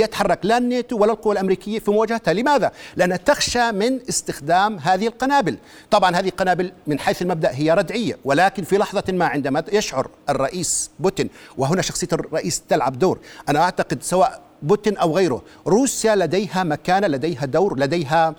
يتحرك 0.00 0.38
لا 0.42 0.58
الناتو 0.58 0.98
ولا 0.98 1.12
القوى 1.12 1.32
الأمريكية 1.32 1.78
في 1.78 1.90
مواجهتها، 1.90 2.34
لماذا؟ 2.34 2.72
لانها 2.96 3.16
تخشى 3.16 3.72
من 3.72 4.00
استخدام 4.08 4.78
هذه 4.78 5.06
القنابل، 5.06 5.58
طبعا 5.90 6.16
هذه 6.16 6.28
القنابل 6.28 6.72
من 6.86 6.98
حيث 6.98 7.22
المبدأ 7.22 7.50
هي 7.50 7.74
ردعية، 7.74 8.18
ولكن 8.24 8.62
في 8.62 8.78
لحظة 8.78 9.04
ما 9.08 9.26
عندما 9.26 9.64
يشعر 9.72 10.08
الرئيس 10.28 10.90
بوتين 10.98 11.30
وهنا 11.58 11.82
شخصية 11.82 12.08
الرئيس 12.12 12.62
تلعب 12.68 12.98
دور، 12.98 13.18
أنا 13.48 13.60
أعتقد 13.60 14.02
سواء 14.02 14.45
بوتين 14.62 14.96
أو 14.96 15.16
غيره، 15.16 15.42
روسيا 15.66 16.16
لديها 16.16 16.64
مكانه، 16.64 17.06
لديها 17.06 17.46
دور، 17.46 17.78
لديها 17.78 18.34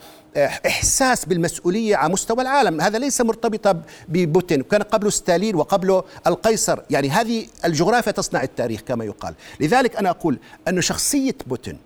إحساس 0.67 1.25
بالمسؤولية 1.25 1.95
على 1.95 2.13
مستوى 2.13 2.41
العالم. 2.41 2.81
هذا 2.81 2.99
ليس 2.99 3.21
مرتبطا 3.21 3.81
ببوتين. 4.07 4.61
كان 4.61 4.81
قبله 4.81 5.09
ستالين 5.09 5.55
وقبله 5.55 6.03
القيصر. 6.27 6.79
يعني 6.89 7.09
هذه 7.09 7.47
الجغرافيا 7.65 8.11
تصنع 8.11 8.43
التاريخ 8.43 8.81
كما 8.81 9.05
يقال. 9.05 9.33
لذلك 9.59 9.95
أنا 9.95 10.09
أقول 10.09 10.39
أن 10.67 10.81
شخصية 10.81 11.35
بوتين 11.47 11.77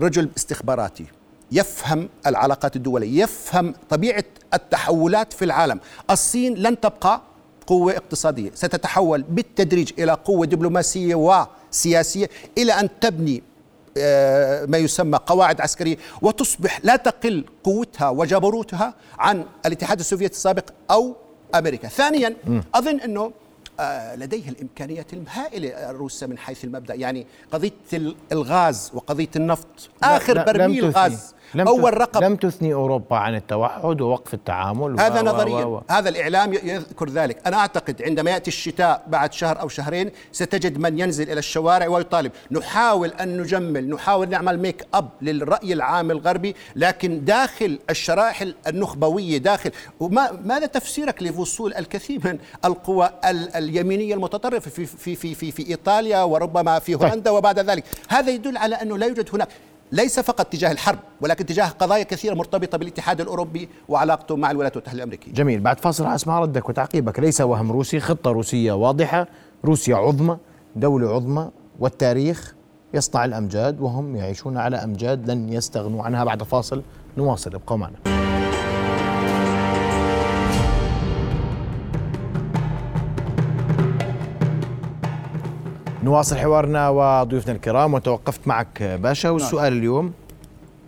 رجل 0.00 0.28
استخباراتي 0.36 1.06
يفهم 1.52 2.08
العلاقات 2.26 2.76
الدولية 2.76 3.22
يفهم 3.22 3.74
طبيعة 3.90 4.24
التحولات 4.54 5.32
في 5.32 5.44
العالم. 5.44 5.80
الصين 6.10 6.54
لن 6.54 6.80
تبقى 6.80 7.22
قوة 7.66 7.92
اقتصادية. 7.92 8.50
ستتحول 8.54 9.22
بالتدريج 9.22 9.92
إلى 9.98 10.12
قوة 10.12 10.46
دبلوماسية 10.46 11.14
وسياسية 11.14 12.30
إلى 12.58 12.72
أن 12.72 12.88
تبني 13.00 13.36
آه، 13.36 13.53
ما 14.66 14.78
يسمى 14.78 15.18
قواعد 15.26 15.60
عسكرية. 15.60 15.96
وتصبح 16.22 16.80
لا 16.82 16.96
تقل 16.96 17.44
قوتها 17.64 18.08
وجبروتها 18.08 18.94
عن 19.18 19.44
الاتحاد 19.66 19.98
السوفيتي 19.98 20.34
السابق 20.34 20.64
أو 20.90 21.16
أمريكا. 21.54 21.88
ثانيا 21.88 22.36
أظن 22.74 23.00
أنه 23.00 23.32
آه، 23.80 24.16
لديها 24.16 24.50
الإمكانيات 24.50 25.12
الهائلة 25.12 25.90
روسيا 25.90 26.26
من 26.26 26.38
حيث 26.38 26.64
المبدأ. 26.64 26.94
يعني 26.94 27.26
قضية 27.52 27.72
الغاز 28.32 28.90
وقضية 28.94 29.28
النفط. 29.36 29.66
آخر 30.02 30.44
برميل 30.44 30.90
غاز. 30.90 31.34
لم 31.54 31.68
أول 31.68 32.00
رقم 32.00 32.24
لم 32.24 32.36
تثني 32.36 32.74
أوروبا 32.74 33.16
عن 33.16 33.34
التوحد 33.34 34.00
ووقف 34.00 34.34
التعامل 34.34 35.00
هذا 35.00 35.22
نظريا 35.22 35.64
و... 35.64 35.82
هذا 35.90 36.08
الإعلام 36.08 36.52
يذكر 36.52 37.08
ذلك. 37.08 37.46
أنا 37.46 37.56
أعتقد 37.56 38.02
عندما 38.02 38.30
يأتي 38.30 38.48
الشتاء 38.48 39.02
بعد 39.06 39.32
شهر 39.32 39.60
أو 39.60 39.68
شهرين 39.68 40.10
ستجد 40.32 40.78
من 40.78 40.98
ينزل 40.98 41.30
إلى 41.30 41.38
الشوارع 41.38 41.88
ويطالب. 41.88 42.32
نحاول 42.50 43.08
أن 43.08 43.40
نجمل 43.40 43.90
نحاول 43.90 44.28
نعمل 44.28 44.58
ميك 44.58 44.86
اب 44.94 45.08
للرأي 45.22 45.72
العام 45.72 46.10
الغربي 46.10 46.56
لكن 46.76 47.24
داخل 47.24 47.78
الشرائح 47.90 48.44
النخبوية 48.66 49.38
داخل 49.38 49.70
وما 50.00 50.32
ماذا 50.44 50.66
تفسيرك 50.66 51.22
لوصول 51.22 51.74
الكثير 51.74 52.20
من 52.24 52.38
القوى 52.64 53.10
اليمينية 53.56 54.14
المتطرفة 54.14 54.70
في 54.70 54.86
في 54.86 55.16
في 55.16 55.34
في, 55.34 55.50
في 55.50 55.68
إيطاليا 55.68 56.22
وربما 56.22 56.78
في 56.78 56.94
طيب. 56.96 57.08
هولندا 57.10 57.30
وبعد 57.30 57.58
ذلك؟ 57.58 57.84
هذا 58.08 58.30
يدل 58.30 58.56
على 58.56 58.74
أنه 58.74 58.98
لا 58.98 59.06
يوجد 59.06 59.28
هناك 59.34 59.48
ليس 59.92 60.20
فقط 60.20 60.46
تجاه 60.46 60.72
الحرب 60.72 60.98
ولكن 61.20 61.46
تجاه 61.46 61.68
قضايا 61.68 62.02
كثيرة 62.02 62.34
مرتبطة 62.34 62.78
بالاتحاد 62.78 63.20
الأوروبي 63.20 63.68
وعلاقته 63.88 64.36
مع 64.36 64.50
الولايات 64.50 64.76
المتحدة 64.76 64.96
الأمريكية. 64.96 65.32
جميل. 65.32 65.60
بعد 65.60 65.80
فاصل 65.80 66.06
أسمع 66.06 66.40
ردك 66.40 66.68
وتعقيبك. 66.68 67.20
ليس 67.20 67.40
وهم 67.40 67.72
روسي 67.72 68.00
خطة 68.00 68.30
روسية 68.30 68.72
واضحة. 68.72 69.26
روسيا 69.64 69.96
عظمى 69.96 70.36
دولة 70.76 71.14
عظمى 71.14 71.50
والتاريخ 71.78 72.54
يصنع 72.94 73.24
الأمجاد 73.24 73.80
وهم 73.80 74.16
يعيشون 74.16 74.56
على 74.56 74.76
أمجاد 74.76 75.30
لن 75.30 75.52
يستغنوا 75.52 76.02
عنها. 76.02 76.24
بعد 76.24 76.42
فاصل 76.42 76.82
نواصل. 77.16 77.54
ابقوا 77.54 77.76
معنا. 77.76 78.23
نواصل 86.04 86.36
حوارنا 86.36 86.88
وضيوفنا 86.88 87.52
الكرام 87.52 87.94
وتوقفت 87.94 88.48
معك 88.48 88.82
باشا. 88.82 89.26
نعم. 89.26 89.34
والسؤال 89.34 89.72
اليوم 89.72 90.12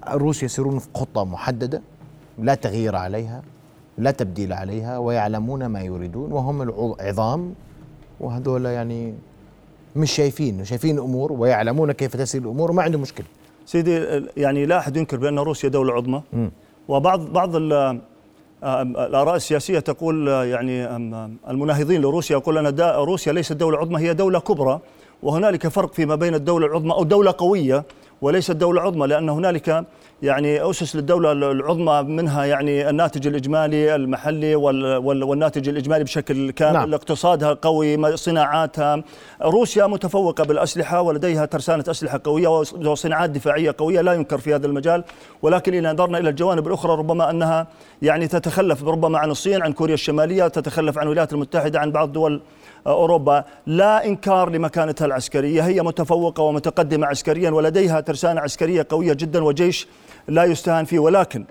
الروس 0.08 0.42
يسيرون 0.42 0.78
في 0.78 0.88
خطة 0.94 1.25
محددة 1.25 1.82
لا 2.38 2.54
تغيير 2.54 2.96
عليها 2.96 3.42
لا 3.99 4.11
تبديل 4.11 4.52
عليها 4.52 4.99
ويعلمون 4.99 5.66
ما 5.66 5.80
يريدون 5.80 6.32
وهم 6.32 6.62
العظام 6.62 7.54
وهذول 8.20 8.66
يعني 8.66 9.14
مش 9.96 10.12
شايفين 10.12 10.64
شايفين 10.64 10.99
الأمور 10.99 11.32
ويعلمون 11.32 11.92
كيف 11.92 12.16
تسير 12.16 12.42
الأمور 12.42 12.70
وما 12.70 12.82
عندهم 12.82 13.00
مشكلة. 13.00 13.26
سيدي 13.66 14.23
يعني 14.37 14.66
لا 14.66 14.78
أحد 14.78 14.96
ينكر 14.96 15.16
بأن 15.16 15.38
روسيا 15.38 15.68
دولة 15.68 15.92
عظمى. 15.92 16.23
وبعض 16.88 17.20
بعض 17.20 17.56
الآراء 18.64 19.37
السياسية 19.37 19.78
تقول 19.78 20.28
يعني 20.28 20.96
المناهضين 21.49 22.00
لروسيا 22.00 22.37
يقول 22.37 22.66
ان 22.66 22.80
روسيا 22.80 23.32
ليست 23.32 23.52
دولة 23.52 23.78
عظمى 23.78 24.00
هي 24.00 24.14
دولة 24.14 24.38
كبرى. 24.38 24.80
وهنالك 25.23 25.68
فرق 25.68 25.92
فيما 25.92 26.14
بين 26.14 26.35
الدولة 26.35 26.66
العظمى 26.66 26.92
أو 26.92 27.04
دولة 27.04 27.35
قوية 27.38 27.85
وليست 28.20 28.50
دولة 28.50 28.82
عظمى 28.82 29.06
لأن 29.06 29.28
هنالك 29.28 29.85
يعني 30.23 30.70
أسس 30.70 30.96
للدولة 30.96 31.32
العظمى 31.32 32.02
منها 32.02 32.44
يعني 32.44 32.90
الناتج 32.90 33.26
الإجمالي 33.26 33.94
المحلي 33.94 34.54
والناتج 34.54 35.68
الإجمالي 35.68 36.04
بشكل 36.04 36.50
كامل 36.50 36.75
نعم. 36.75 36.94
اقتصادها 36.94 37.52
قوي 37.52 38.16
صناعاتها 38.16 39.02
روسيا 39.42 39.87
متفوقة 39.87 40.44
بالأسلحة 40.44 41.00
ولديها 41.00 41.44
ترسانة 41.44 41.85
أسلحة 41.88 42.20
قوية 42.25 42.49
وصناعات 42.87 43.30
دفاعية 43.30 43.75
قوية 43.78 44.00
لا 44.00 44.12
ينكر 44.12 44.38
في 44.38 44.54
هذا 44.54 44.66
المجال 44.66 45.04
ولكن 45.42 45.75
إذا 45.75 45.92
نظرنا 45.92 46.18
إلى 46.18 46.30
الجوانب 46.30 46.66
الأخرى 46.66 46.92
ربما 46.96 47.30
أنها 47.30 47.66
يعني 48.02 48.28
تتخلف 48.28 48.85
ربما 48.85 49.18
عن 49.18 49.30
الصين 49.30 49.62
عن 49.62 49.73
كوريا 49.73 49.94
الشمالية 49.94 50.49
تتخلف 50.49 50.99
عن 50.99 51.04
الولايات 51.04 51.32
المتحدة 51.32 51.80
عن 51.80 51.92
بعض 51.92 52.12
دول 52.12 52.40
أوروبا 52.87 53.45
لا 53.66 54.05
إنكار 54.05 54.50
لمكانتها 54.50 55.05
العسكرية. 55.05 55.62
هي 55.62 55.83
متفوقة 55.83 56.43
ومتقدمة 56.43 57.07
عسكريا 57.07 57.50
ولديها 57.50 58.00
ترسانة 58.00 58.40
عسكرية 58.40 58.87
قوية 58.90 59.12
جدا 59.12 59.45
وجيش 59.45 59.88
لا 60.28 60.45
يستهان 60.45 60.85
فيه. 60.85 60.99
ولكن 60.99 61.45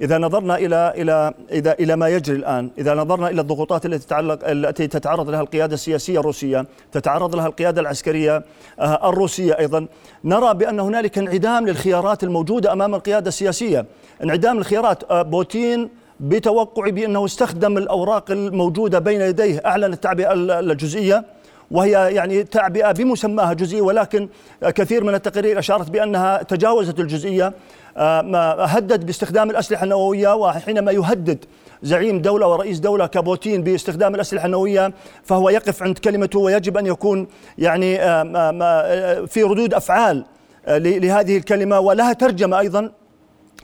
إذا 0.00 0.18
نظرنا 0.18 0.56
إلى 0.56 0.92
إلى 0.96 1.34
إذا 1.50 1.72
إلى 1.72 1.96
ما 1.96 2.08
يجري 2.08 2.36
الآن، 2.36 2.70
إذا 2.78 2.94
نظرنا 2.94 3.28
إلى 3.28 3.40
الضغوطات 3.40 3.86
التي 3.86 4.06
تتعلق 4.06 4.48
التي 4.48 4.86
تتعرض 4.86 5.30
لها 5.30 5.40
القيادة 5.40 5.74
السياسية 5.74 6.20
الروسية، 6.20 6.66
تتعرض 6.92 7.36
لها 7.36 7.46
القيادة 7.46 7.80
العسكرية 7.80 8.44
آه، 8.80 9.08
الروسية 9.08 9.58
أيضا، 9.58 9.86
نرى 10.24 10.54
بأن 10.54 10.80
هنالك 10.80 11.18
انعدام 11.18 11.66
للخيارات 11.66 12.24
الموجودة 12.24 12.72
أمام 12.72 12.94
القيادة 12.94 13.28
السياسية، 13.28 13.86
انعدام 14.22 14.58
الخيارات. 14.58 15.10
آه، 15.10 15.22
بوتين 15.22 15.88
بتوقعي 16.22 16.90
بأنه 16.90 17.24
استخدم 17.24 17.78
الأوراق 17.78 18.30
الموجودة 18.30 18.98
بين 18.98 19.20
يديه 19.20 19.62
أعلن 19.66 19.92
التعبئة 19.92 20.32
الجزئية 20.60 21.24
وهي 21.70 22.14
يعني 22.14 22.42
تعبئة 22.42 22.92
بمسماها 22.92 23.52
جزئية 23.52 23.80
ولكن 23.80 24.28
كثير 24.62 25.04
من 25.04 25.14
التقارير 25.14 25.58
أشارت 25.58 25.90
بأنها 25.90 26.42
تجاوزت 26.42 27.00
الجزئية. 27.00 27.52
آه، 27.96 28.64
هدد 28.64 29.06
باستخدام 29.06 29.50
الأسلحة 29.50 29.84
النووية 29.84 30.34
وحينما 30.34 30.92
يهدد 30.92 31.44
زعيم 31.82 32.22
دولة 32.22 32.46
ورئيس 32.46 32.78
دولة 32.78 33.06
كبوتين 33.06 33.62
باستخدام 33.62 34.14
الأسلحة 34.14 34.46
النووية 34.46 34.92
فهو 35.24 35.50
يقف 35.50 35.82
عند 35.82 35.98
كلمته 35.98 36.38
ويجب 36.38 36.76
أن 36.76 36.86
يكون 36.86 37.26
يعني 37.58 38.00
آه، 38.00 39.24
في 39.24 39.42
ردود 39.42 39.74
أفعال 39.74 40.24
آه، 40.66 40.78
لهذه 40.78 41.36
الكلمة 41.36 41.80
ولها 41.80 42.12
ترجمة 42.12 42.58
أيضا 42.58 42.92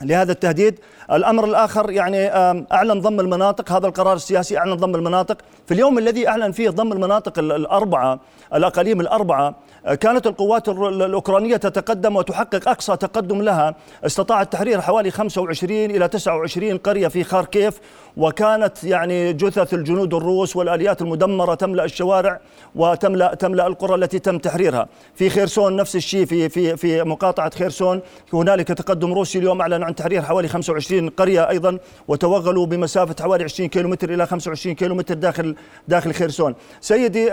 لهذا 0.01 0.31
التهديد. 0.31 0.79
الأمر 1.11 1.45
الآخر 1.45 1.91
يعني 1.91 2.27
أعلن 2.73 3.01
ضم 3.01 3.19
المناطق. 3.19 3.71
هذا 3.71 3.87
القرار 3.87 4.13
السياسي 4.13 4.57
أعلن 4.57 4.73
ضم 4.73 4.95
المناطق. 4.95 5.37
في 5.65 5.73
اليوم 5.73 5.97
الذي 5.97 6.27
أعلن 6.27 6.51
فيه 6.51 6.69
ضم 6.69 6.91
المناطق 6.91 7.39
الأربعة 7.39 8.19
الأقاليم 8.53 9.01
الأربعة 9.01 9.55
كانت 9.99 10.27
القوات 10.27 10.69
الأوكرانية 10.69 11.57
تتقدم 11.57 12.15
وتحقق 12.15 12.69
أقصى 12.69 12.97
تقدم 12.97 13.41
لها. 13.41 13.75
استطاعت 14.05 14.53
تحرير 14.53 14.81
حوالي 14.81 15.11
25 15.11 15.71
إلى 15.71 16.07
29 16.07 16.77
قرية 16.77 17.07
في 17.07 17.23
خاركيف 17.23 17.79
وكانت 18.17 18.83
يعني 18.83 19.33
جثث 19.33 19.73
الجنود 19.73 20.13
الروس 20.13 20.55
والآليات 20.55 21.01
المدمرة 21.01 21.55
تملأ 21.55 21.85
الشوارع 21.85 22.39
وتملأ 22.75 23.33
تملأ 23.35 23.67
القرى 23.67 23.95
التي 23.95 24.19
تم 24.19 24.37
تحريرها. 24.37 24.87
في 25.15 25.29
خيرسون 25.29 25.75
نفس 25.75 25.95
الشيء 25.95 26.25
في 26.25 26.49
في 26.49 26.77
في 26.77 27.03
مقاطعة 27.03 27.51
خيرسون 27.55 28.01
هنالك 28.33 28.67
تقدم 28.67 29.13
روسي 29.13 29.39
اليوم 29.39 29.61
أعلن 29.61 29.83
عن 29.83 29.95
تحرير 29.95 30.21
حوالي 30.21 30.47
25 30.47 30.98
قرية 31.07 31.49
أيضا 31.49 31.77
وتوغلوا 32.07 32.65
بمسافة 32.65 33.15
حوالي 33.23 33.43
20 33.43 33.69
كيلومتر 33.69 34.13
إلى 34.13 34.27
25 34.27 34.75
كيلومتر 34.75 35.15
داخل 35.15 35.55
داخل 35.87 36.13
خيرسون. 36.13 36.55
سيدي 36.81 37.31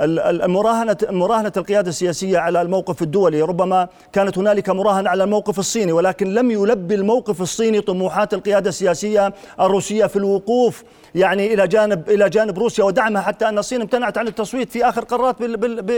المراهنة 0.00 0.96
مراهنة 1.10 1.52
القيادة 1.56 1.88
السياسية 1.88 2.38
على 2.38 2.62
الموقف 2.62 3.02
الدولي 3.02 3.42
ربما 3.42 3.88
كانت 4.12 4.38
هنالك 4.38 4.70
مراهنة 4.70 5.10
على 5.10 5.24
الموقف 5.24 5.58
الصيني 5.58 5.92
ولكن 5.92 6.34
لم 6.34 6.50
يلبي 6.50 6.94
الموقف 6.94 7.42
الصيني 7.42 7.80
طموحات 7.80 8.34
القيادة 8.34 8.68
السياسية 8.68 9.34
الروسية 9.60 10.06
في 10.06 10.16
الوقوف 10.16 10.84
يعني 11.14 11.54
إلى 11.54 11.68
جانب 11.68 12.10
إلى 12.10 12.28
جانب 12.28 12.58
روسيا 12.58 12.84
ودعمها 12.84 13.22
حتى 13.22 13.48
أن 13.48 13.58
الصين 13.58 13.80
امتنعت 13.80 14.18
عن 14.18 14.28
التصويت 14.28 14.70
في 14.72 14.88
آخر 14.88 15.04
قرارات 15.04 15.42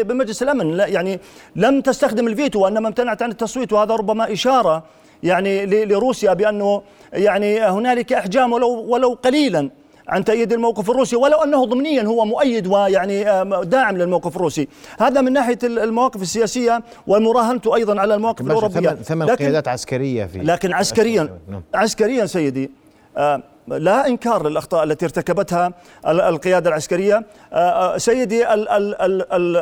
بمجلس 0.04 0.42
الأمن. 0.42 0.78
يعني 0.78 1.20
لم 1.56 1.80
تستخدم 1.80 2.28
الفيتو 2.28 2.60
وإنما 2.60 2.88
امتنعت 2.88 3.22
عن 3.22 3.30
التصويت 3.30 3.72
وهذا 3.72 3.94
ربما 3.94 4.32
إشارة 4.32 4.84
يعني 5.22 5.84
لروسيا 5.84 6.32
بأنه 6.32 6.82
يعني 7.12 7.60
هنالك 7.60 8.12
إحجام 8.12 8.52
ولو 8.52 8.68
ولو 8.68 9.18
قليلا 9.22 9.70
عن 10.08 10.24
تأييد 10.24 10.52
الموقف 10.52 10.90
الروسي 10.90 11.16
ولو 11.16 11.38
أنه 11.38 11.64
ضمنيا 11.64 12.02
هو 12.02 12.24
مؤيد 12.24 12.66
ويعني 12.66 13.24
داعم 13.64 13.96
للموقف 13.96 14.36
الروسي. 14.36 14.68
هذا 14.98 15.20
من 15.20 15.32
ناحية 15.32 15.58
المواقف 15.62 16.22
السياسية 16.22 16.82
ومراهنته 17.06 17.74
أيضا 17.74 18.00
على 18.00 18.14
المواقف 18.14 18.46
الأوروبية. 18.46 18.90
ثمان 18.90 19.30
قيادات 19.30 19.68
عسكرية 19.68 20.24
في 20.24 20.38
لكن 20.38 20.72
عسكريا 20.72 21.38
نعم. 21.48 21.62
عسكريا 21.74 22.26
سيدي 22.26 22.70
آه 23.16 23.42
لا 23.68 24.06
إنكار 24.06 24.48
للأخطاء 24.48 24.84
التي 24.84 25.04
ارتكبتها 25.04 25.72
القيادة 26.06 26.68
العسكرية. 26.70 27.26
آه، 27.52 27.56
آه، 27.56 27.98
سيدي 27.98 28.44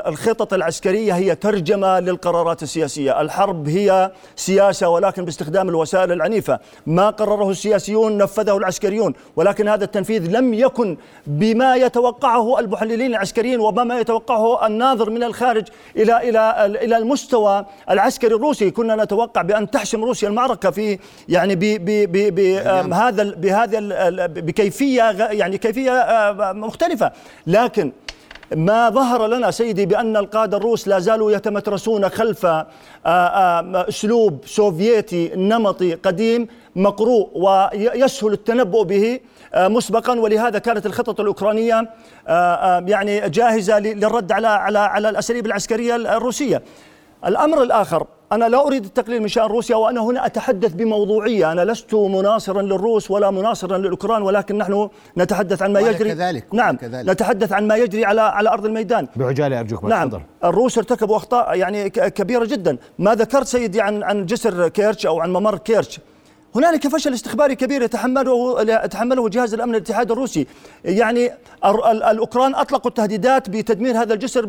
الخطط 0.09 0.55
العسكرية 0.55 1.13
هي 1.13 1.35
ترجمة 1.35 2.01
للقرارات 2.01 2.63
السياسية. 2.63 3.21
الحرب 3.21 3.69
هي 3.69 4.11
سياسة 4.37 4.89
ولكن 4.89 5.25
باستخدام 5.25 5.69
الوسائل 5.69 6.13
العنيفة. 6.13 6.59
ما 6.87 7.11
قرره 7.11 7.51
السياسيون 7.51 8.19
نفذه 8.19 8.57
العسكريون 8.57 9.15
ولكن 9.37 9.69
هذا 9.69 9.85
التنفيذ 9.85 10.31
لم 10.31 10.55
يكن 10.55 10.97
بما 11.27 11.77
يتوقعه 11.77 12.59
المحللين 12.59 13.11
العسكريين 13.11 13.61
وبما 13.61 14.01
يتوقعه 14.01 14.67
الناظر 14.67 15.11
من 15.11 15.23
الخارج 15.23 15.69
إلى 15.97 16.29
إلى 16.29 16.67
إلى 16.67 16.97
المستوى 16.97 17.67
العسكري 17.91 18.35
الروسي. 18.35 18.71
كنا 18.71 19.05
نتوقع 19.05 19.43
بأن 19.43 19.71
تحسم 19.71 20.05
روسيا 20.05 20.29
المعركة 20.29 20.71
في 20.71 20.99
يعني 21.29 21.55
بهذا 21.55 23.23
بهذا 23.23 23.90
بكيفية 24.27 25.03
يعني 25.31 25.59
كيفية 25.59 25.91
آه، 25.93 26.53
مختلفة 26.53 27.13
لكن 27.47 27.93
ما 28.57 28.91
ظهر 28.91 29.27
لنا 29.27 29.51
سيدي 29.51 29.87
بأن 29.87 30.17
القادة 30.17 30.57
الروس 30.57 30.89
لا 30.89 30.99
زالوا 30.99 31.33
يتمترسون 31.33 32.09
خلف 32.09 32.47
آه، 32.47 32.67
آه، 33.07 33.89
أسلوب 33.89 34.41
سوفيتي 34.47 35.33
نمطي 35.37 35.95
قديم 35.95 36.49
مقروء 36.77 37.31
ويسهل 37.35 38.33
التنبؤ 38.33 38.83
به 38.83 39.21
مسبقا 39.55 40.21
ولهذا 40.21 40.59
كانت 40.59 40.87
الخطط 40.87 41.21
الأوكرانية 41.21 41.91
يعني 42.89 43.29
جاهزة 43.29 43.79
للرد 43.79 44.33
على 44.33 44.49
على 44.49 44.79
على 44.79 45.09
الأساليب 45.09 45.47
العسكرية 45.47 45.97
الروسية. 45.97 46.63
الأمر 47.27 47.63
الآخر 47.63 48.07
أنا 48.33 48.49
لا 48.49 48.67
أريد 48.67 48.85
التقليل 48.85 49.23
من 49.23 49.29
شأن 49.29 49.45
روسيا 49.45 49.77
وأنا 49.77 50.01
هنا 50.01 50.27
أتحدث 50.27 50.73
بموضوعية. 50.73 51.53
أنا 51.53 51.65
لست 51.65 51.95
مناصرا 51.95 52.63
للروس 52.63 53.11
ولا 53.11 53.31
مناصرا 53.31 53.79
للأوكران 53.79 54.23
ولكن 54.23 54.59
نحن 54.59 54.89
نتحدث 55.19 55.63
عن 55.63 55.73
ما 55.73 55.81
يجري 55.81 56.15
كذلك 56.15 56.55
نعم 56.55 56.77
كذلك. 56.77 57.09
نتحدث 57.09 57.53
عن 57.53 57.69
ما 57.69 57.77
يجري 57.77 58.05
على 58.05 58.21
على 58.21 58.49
أرض 58.49 58.65
الميدان. 58.65 59.09
بعجالة 59.17 59.61
أرجوك 59.61 59.85
نعم 59.85 60.09
تفضل. 60.09 60.23
الروس 60.45 60.79
ارتكبوا 60.79 61.17
أخطاء 61.17 61.55
يعني 61.57 61.91
كبيرة 61.91 62.45
جدا. 62.45 62.77
ما 62.99 63.15
ذكرت 63.15 63.47
سيدي 63.47 63.81
عن 63.81 64.03
عن 64.03 64.27
جسر 64.27 64.69
كيرش 64.69 65.07
أو 65.07 65.21
عن 65.21 65.33
ممر 65.33 65.59
كيرش 65.59 66.01
هنالك 66.55 66.89
فشل 66.89 67.15
استخباري 67.15 67.55
كبير 67.55 67.83
يتحمله 67.83 68.63
يتحمله 68.63 69.29
جهاز 69.29 69.55
الأمن 69.55 69.75
الاتحاد 69.75 70.11
الروسي. 70.11 70.47
يعني 70.85 71.33
الأوكران 72.11 72.55
أطلقوا 72.55 72.91
التهديدات 72.91 73.51
بتدمير 73.51 74.03
هذا 74.03 74.15
الجسر 74.15 74.45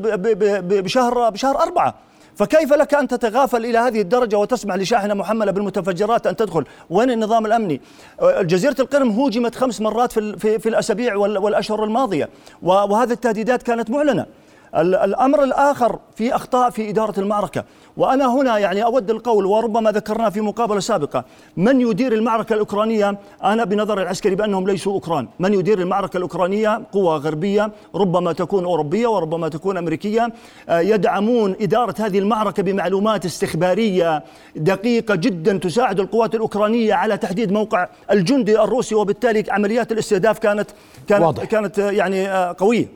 بشهر 0.81 1.29
بشهر 1.29 1.61
أربعة. 1.61 1.95
فكيف 2.35 2.73
لك 2.73 2.93
أن 2.93 3.07
تتغافل 3.07 3.65
إلى 3.65 3.77
هذه 3.77 4.01
الدرجة 4.01 4.37
وتسمح 4.37 4.75
لشاحنة 4.75 5.13
محملة 5.13 5.51
بالمتفجرات 5.51 6.27
أن 6.27 6.35
تدخل؟ 6.35 6.65
وين 6.89 7.11
النظام 7.11 7.45
الأمني؟ 7.45 7.81
جزيرة 8.21 8.75
القرم 8.79 9.09
هوجمت 9.09 9.55
خمس 9.55 9.81
مرات 9.81 10.11
في, 10.11 10.37
في, 10.39 10.59
في 10.59 10.69
الأسابيع 10.69 11.15
والأشهر 11.15 11.83
الماضية 11.83 12.29
وهذه 12.61 13.11
التهديدات 13.11 13.63
كانت 13.63 13.89
معلنة. 13.89 14.25
الأمر 14.75 15.43
الآخر 15.43 15.99
في 16.15 16.35
أخطاء 16.35 16.69
في 16.69 16.89
إدارة 16.89 17.19
المعركة. 17.19 17.63
وأنا 17.97 18.35
هنا 18.35 18.57
يعني 18.57 18.83
أود 18.83 19.09
القول 19.09 19.45
وربما 19.45 19.91
ذكرناه 19.91 20.29
في 20.29 20.41
مقابلة 20.41 20.79
سابقة 20.79 21.25
من 21.57 21.81
يدير 21.81 22.13
المعركة 22.13 22.53
الأوكرانية؟ 22.53 23.17
أنا 23.43 23.63
بنظر 23.63 24.01
العسكري 24.01 24.35
بأنهم 24.35 24.67
ليسوا 24.67 24.93
أوكران. 24.93 25.27
من 25.39 25.53
يدير 25.53 25.79
المعركة 25.79 26.17
الأوكرانية؟ 26.17 26.81
قوى 26.91 27.17
غربية 27.17 27.71
ربما 27.95 28.33
تكون 28.33 28.63
أوروبية 28.63 29.07
وربما 29.07 29.49
تكون 29.49 29.77
أمريكية. 29.77 30.33
آه، 30.69 30.79
يدعمون 30.79 31.55
إدارة 31.61 31.95
هذه 31.99 32.19
المعركة 32.19 32.63
بمعلومات 32.63 33.25
استخبارية 33.25 34.23
دقيقة 34.55 35.15
جدا 35.15 35.57
تساعد 35.57 35.99
القوات 35.99 36.35
الأوكرانية 36.35 36.93
على 36.93 37.17
تحديد 37.17 37.51
موقع 37.51 37.87
الجندي 38.11 38.61
الروسي 38.61 38.95
وبالتالي 38.95 39.43
عمليات 39.49 39.91
الاستهداف 39.91 40.39
كانت 40.39 40.69
كانت 41.07 41.23
واضح. 41.23 41.43
كانت 41.43 41.77
يعني 41.77 42.29
آه، 42.29 42.55
قوية. 42.59 42.87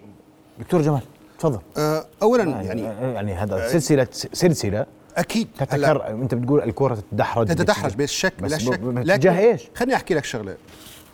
دكتور 0.59 0.81
جمال. 0.81 1.01
تفضل. 1.49 1.61
أه 1.77 2.05
اولا 2.21 2.43
يعني 2.43 2.81
يعني 2.81 3.33
هذا 3.33 3.67
سلسلة 3.67 4.07
سلسلة 4.11 4.85
أكيد. 5.17 5.47
تتكرر 5.57 6.07
أنت 6.07 6.35
بتقول 6.35 6.61
الكرة 6.61 6.95
تتدحرج 6.95 7.47
تتدحرج 7.47 7.93
بلا 7.95 8.05
شك. 8.05 8.33
بلا 8.39 8.57
شك 8.57 8.79
لكن 8.83 9.29
إيش؟ 9.29 9.69
خليني 9.75 9.95
أحكي 9.95 10.13
لك 10.13 10.25
شغلة. 10.25 10.57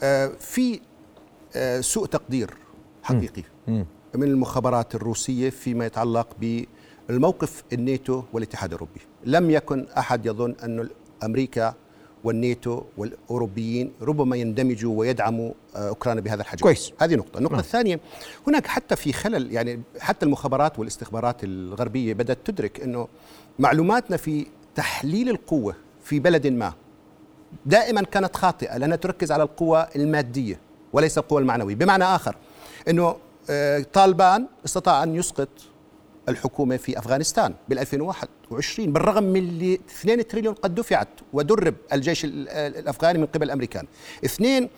آه 0.03 0.31
في 0.39 0.79
آه 1.55 1.81
سوء 1.81 2.05
تقدير 2.05 2.53
حقيقي 3.03 3.43
م. 3.67 3.83
من 4.15 4.23
المخابرات 4.23 4.95
الروسية 4.95 5.49
فيما 5.49 5.85
يتعلق 5.85 6.27
بالموقف 7.09 7.63
الناتو 7.73 8.23
والاتحاد 8.33 8.69
الأوروبي. 8.73 9.01
لم 9.25 9.49
يكن 9.49 9.87
أحد 9.97 10.25
يظن 10.25 10.55
أن 10.63 10.89
أمريكا 11.23 11.73
والناتو 12.23 12.83
والأوروبيين 12.97 13.91
ربما 14.01 14.35
يندمجوا 14.35 14.99
ويدعموا 14.99 15.51
آه، 15.75 15.89
أوكرانيا 15.89 16.21
بهذا 16.21 16.41
الحجم. 16.41 16.61
كويس. 16.61 16.93
هذه 17.01 17.15
نقطة. 17.15 17.37
النقطة 17.37 17.53
نعم. 17.53 17.59
الثانية 17.59 17.99
هناك 18.47 18.67
حتى 18.67 18.95
في 18.95 19.13
خلل 19.13 19.51
يعني 19.51 19.81
حتى 19.99 20.25
المخابرات 20.25 20.79
والاستخبارات 20.79 21.43
الغربية 21.43 22.13
بدأت 22.13 22.37
تدرك 22.45 22.81
إنه 22.81 23.07
معلوماتنا 23.59 24.17
في 24.17 24.45
تحليل 24.75 25.29
القوة 25.29 25.75
في 26.03 26.19
بلد 26.19 26.47
ما 26.47 26.73
دائما 27.65 28.01
كانت 28.01 28.35
خاطئة 28.35 28.77
لأنها 28.77 28.97
تركز 28.97 29.31
على 29.31 29.43
القوى 29.43 29.87
المادية 29.95 30.59
وليس 30.93 31.17
القوى 31.17 31.41
المعنوية. 31.41 31.75
بمعنى 31.75 32.03
آخر 32.03 32.35
إنه 32.87 33.15
آه، 33.49 33.85
طالبان 33.93 34.47
استطاع 34.65 35.03
أن 35.03 35.15
يسقط 35.15 35.49
الحكومة 36.29 36.77
في 36.77 36.99
أفغانستان 36.99 37.53
بال 37.69 37.79
2021 37.79 38.93
بالرغم 38.93 39.23
من 39.23 39.37
اللي 39.39 39.79
2 40.01 40.27
تريليون 40.27 40.53
قد 40.53 40.75
دفعت 40.75 41.07
ودرب 41.33 41.75
الجيش 41.93 42.25
الأفغاني 42.25 43.19
من 43.19 43.25
قبل 43.25 43.43
الأمريكان. 43.43 43.85
اثنين 44.25 44.69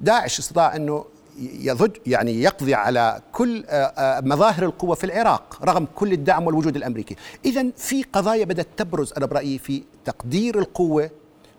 داعش 0.00 0.38
استطاع 0.38 0.76
أنه 0.76 1.04
يضج 1.38 1.96
يعني 2.06 2.42
يقضي 2.42 2.74
على 2.74 3.22
كل 3.32 3.64
آه، 3.68 3.84
آه، 3.84 4.20
مظاهر 4.20 4.64
القوة 4.64 4.94
في 4.94 5.04
العراق 5.04 5.58
رغم 5.64 5.86
كل 5.94 6.12
الدعم 6.12 6.46
والوجود 6.46 6.76
الأمريكي. 6.76 7.16
إذا 7.44 7.66
في 7.76 8.02
قضايا 8.02 8.44
بدأت 8.44 8.68
تبرز 8.76 9.12
أنا 9.16 9.26
برأيي 9.26 9.58
في 9.58 9.82
تقدير 10.04 10.58
القوة 10.58 11.10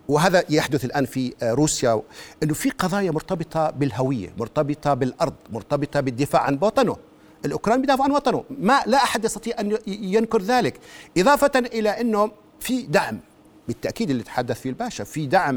وهذا 0.08 0.44
يحدث 0.50 0.86
الآن 0.86 1.06
في 1.06 1.34
آه، 1.44 1.54
روسيا 1.54 2.02
أنه 2.44 2.54
في 2.54 2.70
قضايا 2.70 3.12
مرتبطة 3.12 3.70
بالهوية 3.70 4.34
مرتبطة 4.38 4.94
بالأرض 4.94 5.34
مرتبطة 5.52 6.00
بالدفاع 6.00 6.42
عن 6.42 6.60
وطنه 6.62 6.98
الأوكران 7.46 7.82
بيدافع 7.82 8.04
عن 8.04 8.12
وطنه. 8.12 8.44
ما 8.60 8.82
لا 8.86 8.98
أحد 8.98 9.26
يستطيع 9.26 9.60
أن 9.60 9.78
ينكر 9.88 10.42
ذلك. 10.42 10.80
إضافة 11.18 11.52
إلى 11.56 11.90
أنه 11.90 12.32
في 12.60 12.82
دعم 12.82 13.20
بالتأكيد 13.68 14.10
اللي 14.10 14.24
تحدث 14.24 14.62
فيه 14.62 14.70
الباشا 14.70 15.04
في 15.04 15.26
دعم 15.26 15.56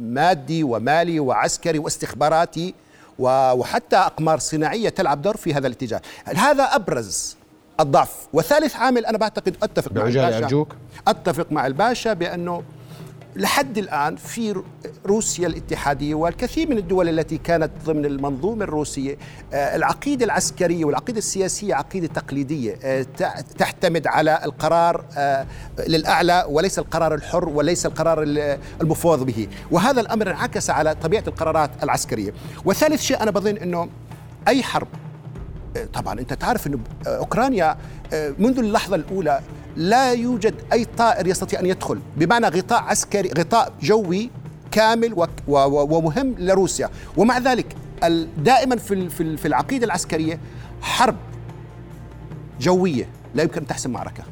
مادي 0.00 0.62
ومالي 0.62 1.20
وعسكري 1.20 1.78
واستخباراتي 1.78 2.74
وحتى 3.18 3.96
أقمار 3.96 4.38
صناعية 4.38 4.88
تلعب 4.88 5.22
دور 5.22 5.36
في 5.36 5.54
هذا 5.54 5.66
الاتجاه. 5.66 6.00
هذا 6.24 6.62
أبرز 6.62 7.36
الضعف. 7.80 8.28
وثالث 8.32 8.76
عامل 8.76 9.06
أنا 9.06 9.18
بعتقد 9.18 9.56
أتفق 9.62 9.92
مع 9.92 10.02
الباشا 10.02 10.38
أرجوك. 10.38 10.74
أتفق 11.08 11.52
مع 11.52 11.66
الباشا 11.66 12.12
بأنه 12.12 12.62
لحد 13.36 13.78
الآن 13.78 14.16
في 14.16 14.62
روسيا 15.06 15.46
الاتحادية 15.46 16.14
والكثير 16.14 16.68
من 16.70 16.78
الدول 16.78 17.08
التي 17.08 17.38
كانت 17.38 17.70
ضمن 17.84 18.04
المنظومة 18.04 18.64
الروسية 18.64 19.18
آه، 19.52 19.76
العقيدة 19.76 20.24
العسكرية 20.24 20.84
والعقيدة 20.84 21.18
السياسية 21.18 21.74
عقيدة 21.74 22.06
تقليدية 22.06 22.78
آه، 22.82 23.06
تعتمد 23.58 24.06
على 24.06 24.40
القرار 24.44 25.04
آه، 25.16 25.46
للأعلى 25.88 26.44
وليس 26.48 26.78
القرار 26.78 27.14
الحر 27.14 27.48
وليس 27.48 27.86
القرار 27.86 28.22
المفوض 28.80 29.26
به. 29.26 29.48
وهذا 29.70 30.00
الأمر 30.00 30.30
انعكس 30.30 30.70
على 30.70 30.94
طبيعة 30.94 31.24
القرارات 31.26 31.70
العسكرية. 31.82 32.32
وثالث 32.64 33.02
شيء 33.02 33.22
أنا 33.22 33.30
بظن 33.30 33.56
أنه 33.56 33.88
أي 34.48 34.62
حرب 34.62 34.88
طبعا 35.94 36.20
أنت 36.20 36.32
تعرف 36.32 36.66
إنه 36.66 36.78
أوكرانيا 37.06 37.76
منذ 38.38 38.58
اللحظة 38.58 38.96
الأولى 38.96 39.40
لا 39.76 40.12
يوجد 40.12 40.54
أي 40.72 40.84
طائر 40.84 41.26
يستطيع 41.26 41.60
أن 41.60 41.66
يدخل. 41.66 41.98
بمعنى 42.16 42.48
غطاء 42.48 42.82
عسكري 42.82 43.30
غطاء 43.38 43.72
جوي 43.82 44.30
كامل 44.70 45.26
ومهم 45.48 46.34
لروسيا. 46.38 46.90
ومع 47.16 47.38
ذلك 47.38 47.76
دائما 48.38 48.76
في 48.76 49.08
في 49.36 49.48
العقيدة 49.48 49.86
العسكرية 49.86 50.38
حرب 50.82 51.16
جوية 52.60 53.08
لا 53.34 53.42
يمكن 53.42 53.60
أن 53.60 53.66
تحسم 53.66 53.90
معركة. 53.90 54.22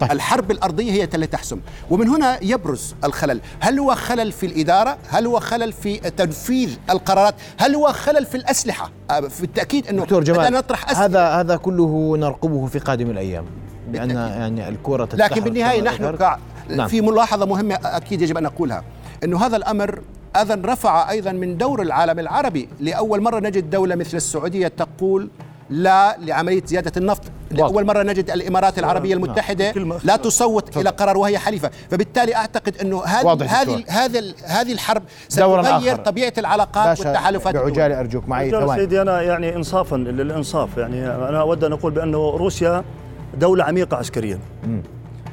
طيب. 0.00 0.12
الحرب 0.12 0.50
الأرضية 0.50 0.92
هي 0.92 1.04
التي 1.04 1.26
تحسم. 1.26 1.60
ومن 1.90 2.08
هنا 2.08 2.44
يبرز 2.44 2.94
الخلل. 3.04 3.40
هل 3.60 3.78
هو 3.78 3.94
خلل 3.94 4.32
في 4.32 4.46
الإدارة؟ 4.46 4.98
هل 5.08 5.26
هو 5.26 5.40
خلل 5.40 5.72
في 5.72 5.96
تنفيذ 5.98 6.76
القرارات؟ 6.90 7.34
هل 7.58 7.74
هو 7.74 7.92
خلل 7.92 8.26
في 8.26 8.34
الأسلحة؟ 8.34 8.90
آه، 9.10 9.20
في 9.20 9.44
التأكيد 9.44 9.86
أنه 9.86 10.02
دكتور 10.02 10.24
جمال 10.24 10.52
نطرح 10.52 10.90
أسلحة. 10.90 11.04
هذا 11.04 11.28
هذا 11.28 11.56
كله 11.56 12.16
نرقبه 12.16 12.66
في 12.66 12.78
قادم 12.78 13.10
الأيام. 13.10 13.44
لأن 13.92 14.10
يعني 14.10 14.68
الكرة 14.68 15.08
لكن 15.14 15.40
بالنهاية 15.40 15.82
نحن 15.82 16.34
نعم. 16.68 16.88
في 16.88 17.00
ملاحظة 17.00 17.46
مهمة 17.46 17.74
أكيد 17.84 18.22
يجب 18.22 18.36
أن 18.36 18.42
نقولها 18.42 18.84
أنه 19.24 19.46
هذا 19.46 19.56
الأمر 19.56 20.00
اذن 20.36 20.62
رفع 20.64 21.10
أيضا 21.10 21.32
من 21.32 21.58
دور 21.58 21.82
العالم 21.82 22.18
العربي. 22.18 22.68
لأول 22.80 23.20
مرة 23.20 23.40
نجد 23.40 23.70
دولة 23.70 23.94
مثل 23.94 24.16
السعودية 24.16 24.68
تقول 24.68 25.28
لا 25.70 26.16
لعملية 26.18 26.62
زيادة 26.66 26.92
النفط. 26.96 27.22
لأول 27.50 27.86
مرة 27.86 28.02
نجد 28.02 28.30
الإمارات 28.30 28.78
العربية 28.78 29.14
نعم. 29.14 29.24
المتحده 29.24 29.72
لا 30.04 30.16
تصوت 30.16 30.76
إلى 30.76 30.90
قرار 30.90 31.18
وهي 31.18 31.38
حليفة. 31.38 31.70
فبالتالي 31.90 32.34
أعتقد 32.34 32.76
إنه 32.76 33.04
هذه 33.04 33.44
هذه 33.44 33.84
هذه 33.88 34.34
هذه 34.44 34.72
الحرب 34.72 35.02
ستغير 35.28 35.96
طبيعة 35.96 36.32
العلاقات 36.38 37.00
والتحالفات 37.00 37.54
بعجالة 37.54 38.00
أرجوك. 38.00 38.28
معي 38.28 38.50
ثواني. 38.50 38.80
سيدي 38.80 39.02
أنا 39.02 39.22
يعني 39.22 39.56
انصافا 39.56 39.96
للإنصاف. 39.96 40.76
يعني 40.76 41.06
أنا 41.06 41.40
أود 41.40 41.64
أن 41.64 41.72
أقول 41.72 41.92
بأنه 41.92 42.30
روسيا 42.30 42.84
دولة 43.40 43.64
عميقة 43.64 43.96
عسكريا. 43.96 44.38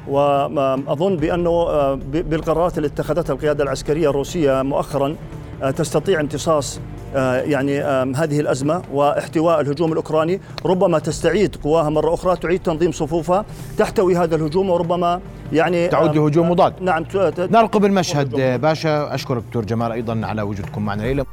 واظن 0.08 1.16
بأنه 1.16 1.50
آه، 1.50 1.94
بالقرارات 2.12 2.76
اللي 2.78 2.88
اتخذتها 2.88 3.32
القيادة 3.32 3.64
العسكرية 3.64 4.10
الروسية 4.10 4.62
مؤخرا 4.62 5.16
آه، 5.62 5.70
تستطيع 5.70 6.20
امتصاص 6.20 6.80
آه، 7.14 7.40
يعني 7.40 7.80
هذه 8.16 8.40
الأزمة 8.40 8.82
واحتواء 8.92 9.60
الهجوم 9.60 9.92
الأوكراني. 9.92 10.40
ربما 10.66 10.98
تستعيد 10.98 11.56
قواها 11.56 11.88
مرة 11.90 12.14
أخرى 12.14 12.36
تعيد 12.36 12.62
تنظيم 12.62 12.92
صفوفها 12.92 13.44
تحتوي 13.78 14.16
هذا 14.16 14.36
الهجوم 14.36 14.70
وربما 14.70 15.20
يعني 15.52 15.88
تعود 15.88 16.16
لهجوم 16.16 16.50
مضاد. 16.50 16.82
نعم 16.82 17.04
نرقب 17.38 17.84
المشهد 17.84 18.60
باشا. 18.60 19.14
أشكرك 19.14 19.42
دكتور 19.42 19.64
جمال 19.64 19.92
أيضا 19.92 20.20
على 20.26 20.42
وجودكم 20.42 20.84
معنا 20.84 21.02
ليله 21.02 21.24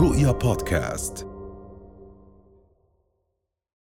رؤيا 0.00 0.32
بودكاست. 0.32 1.29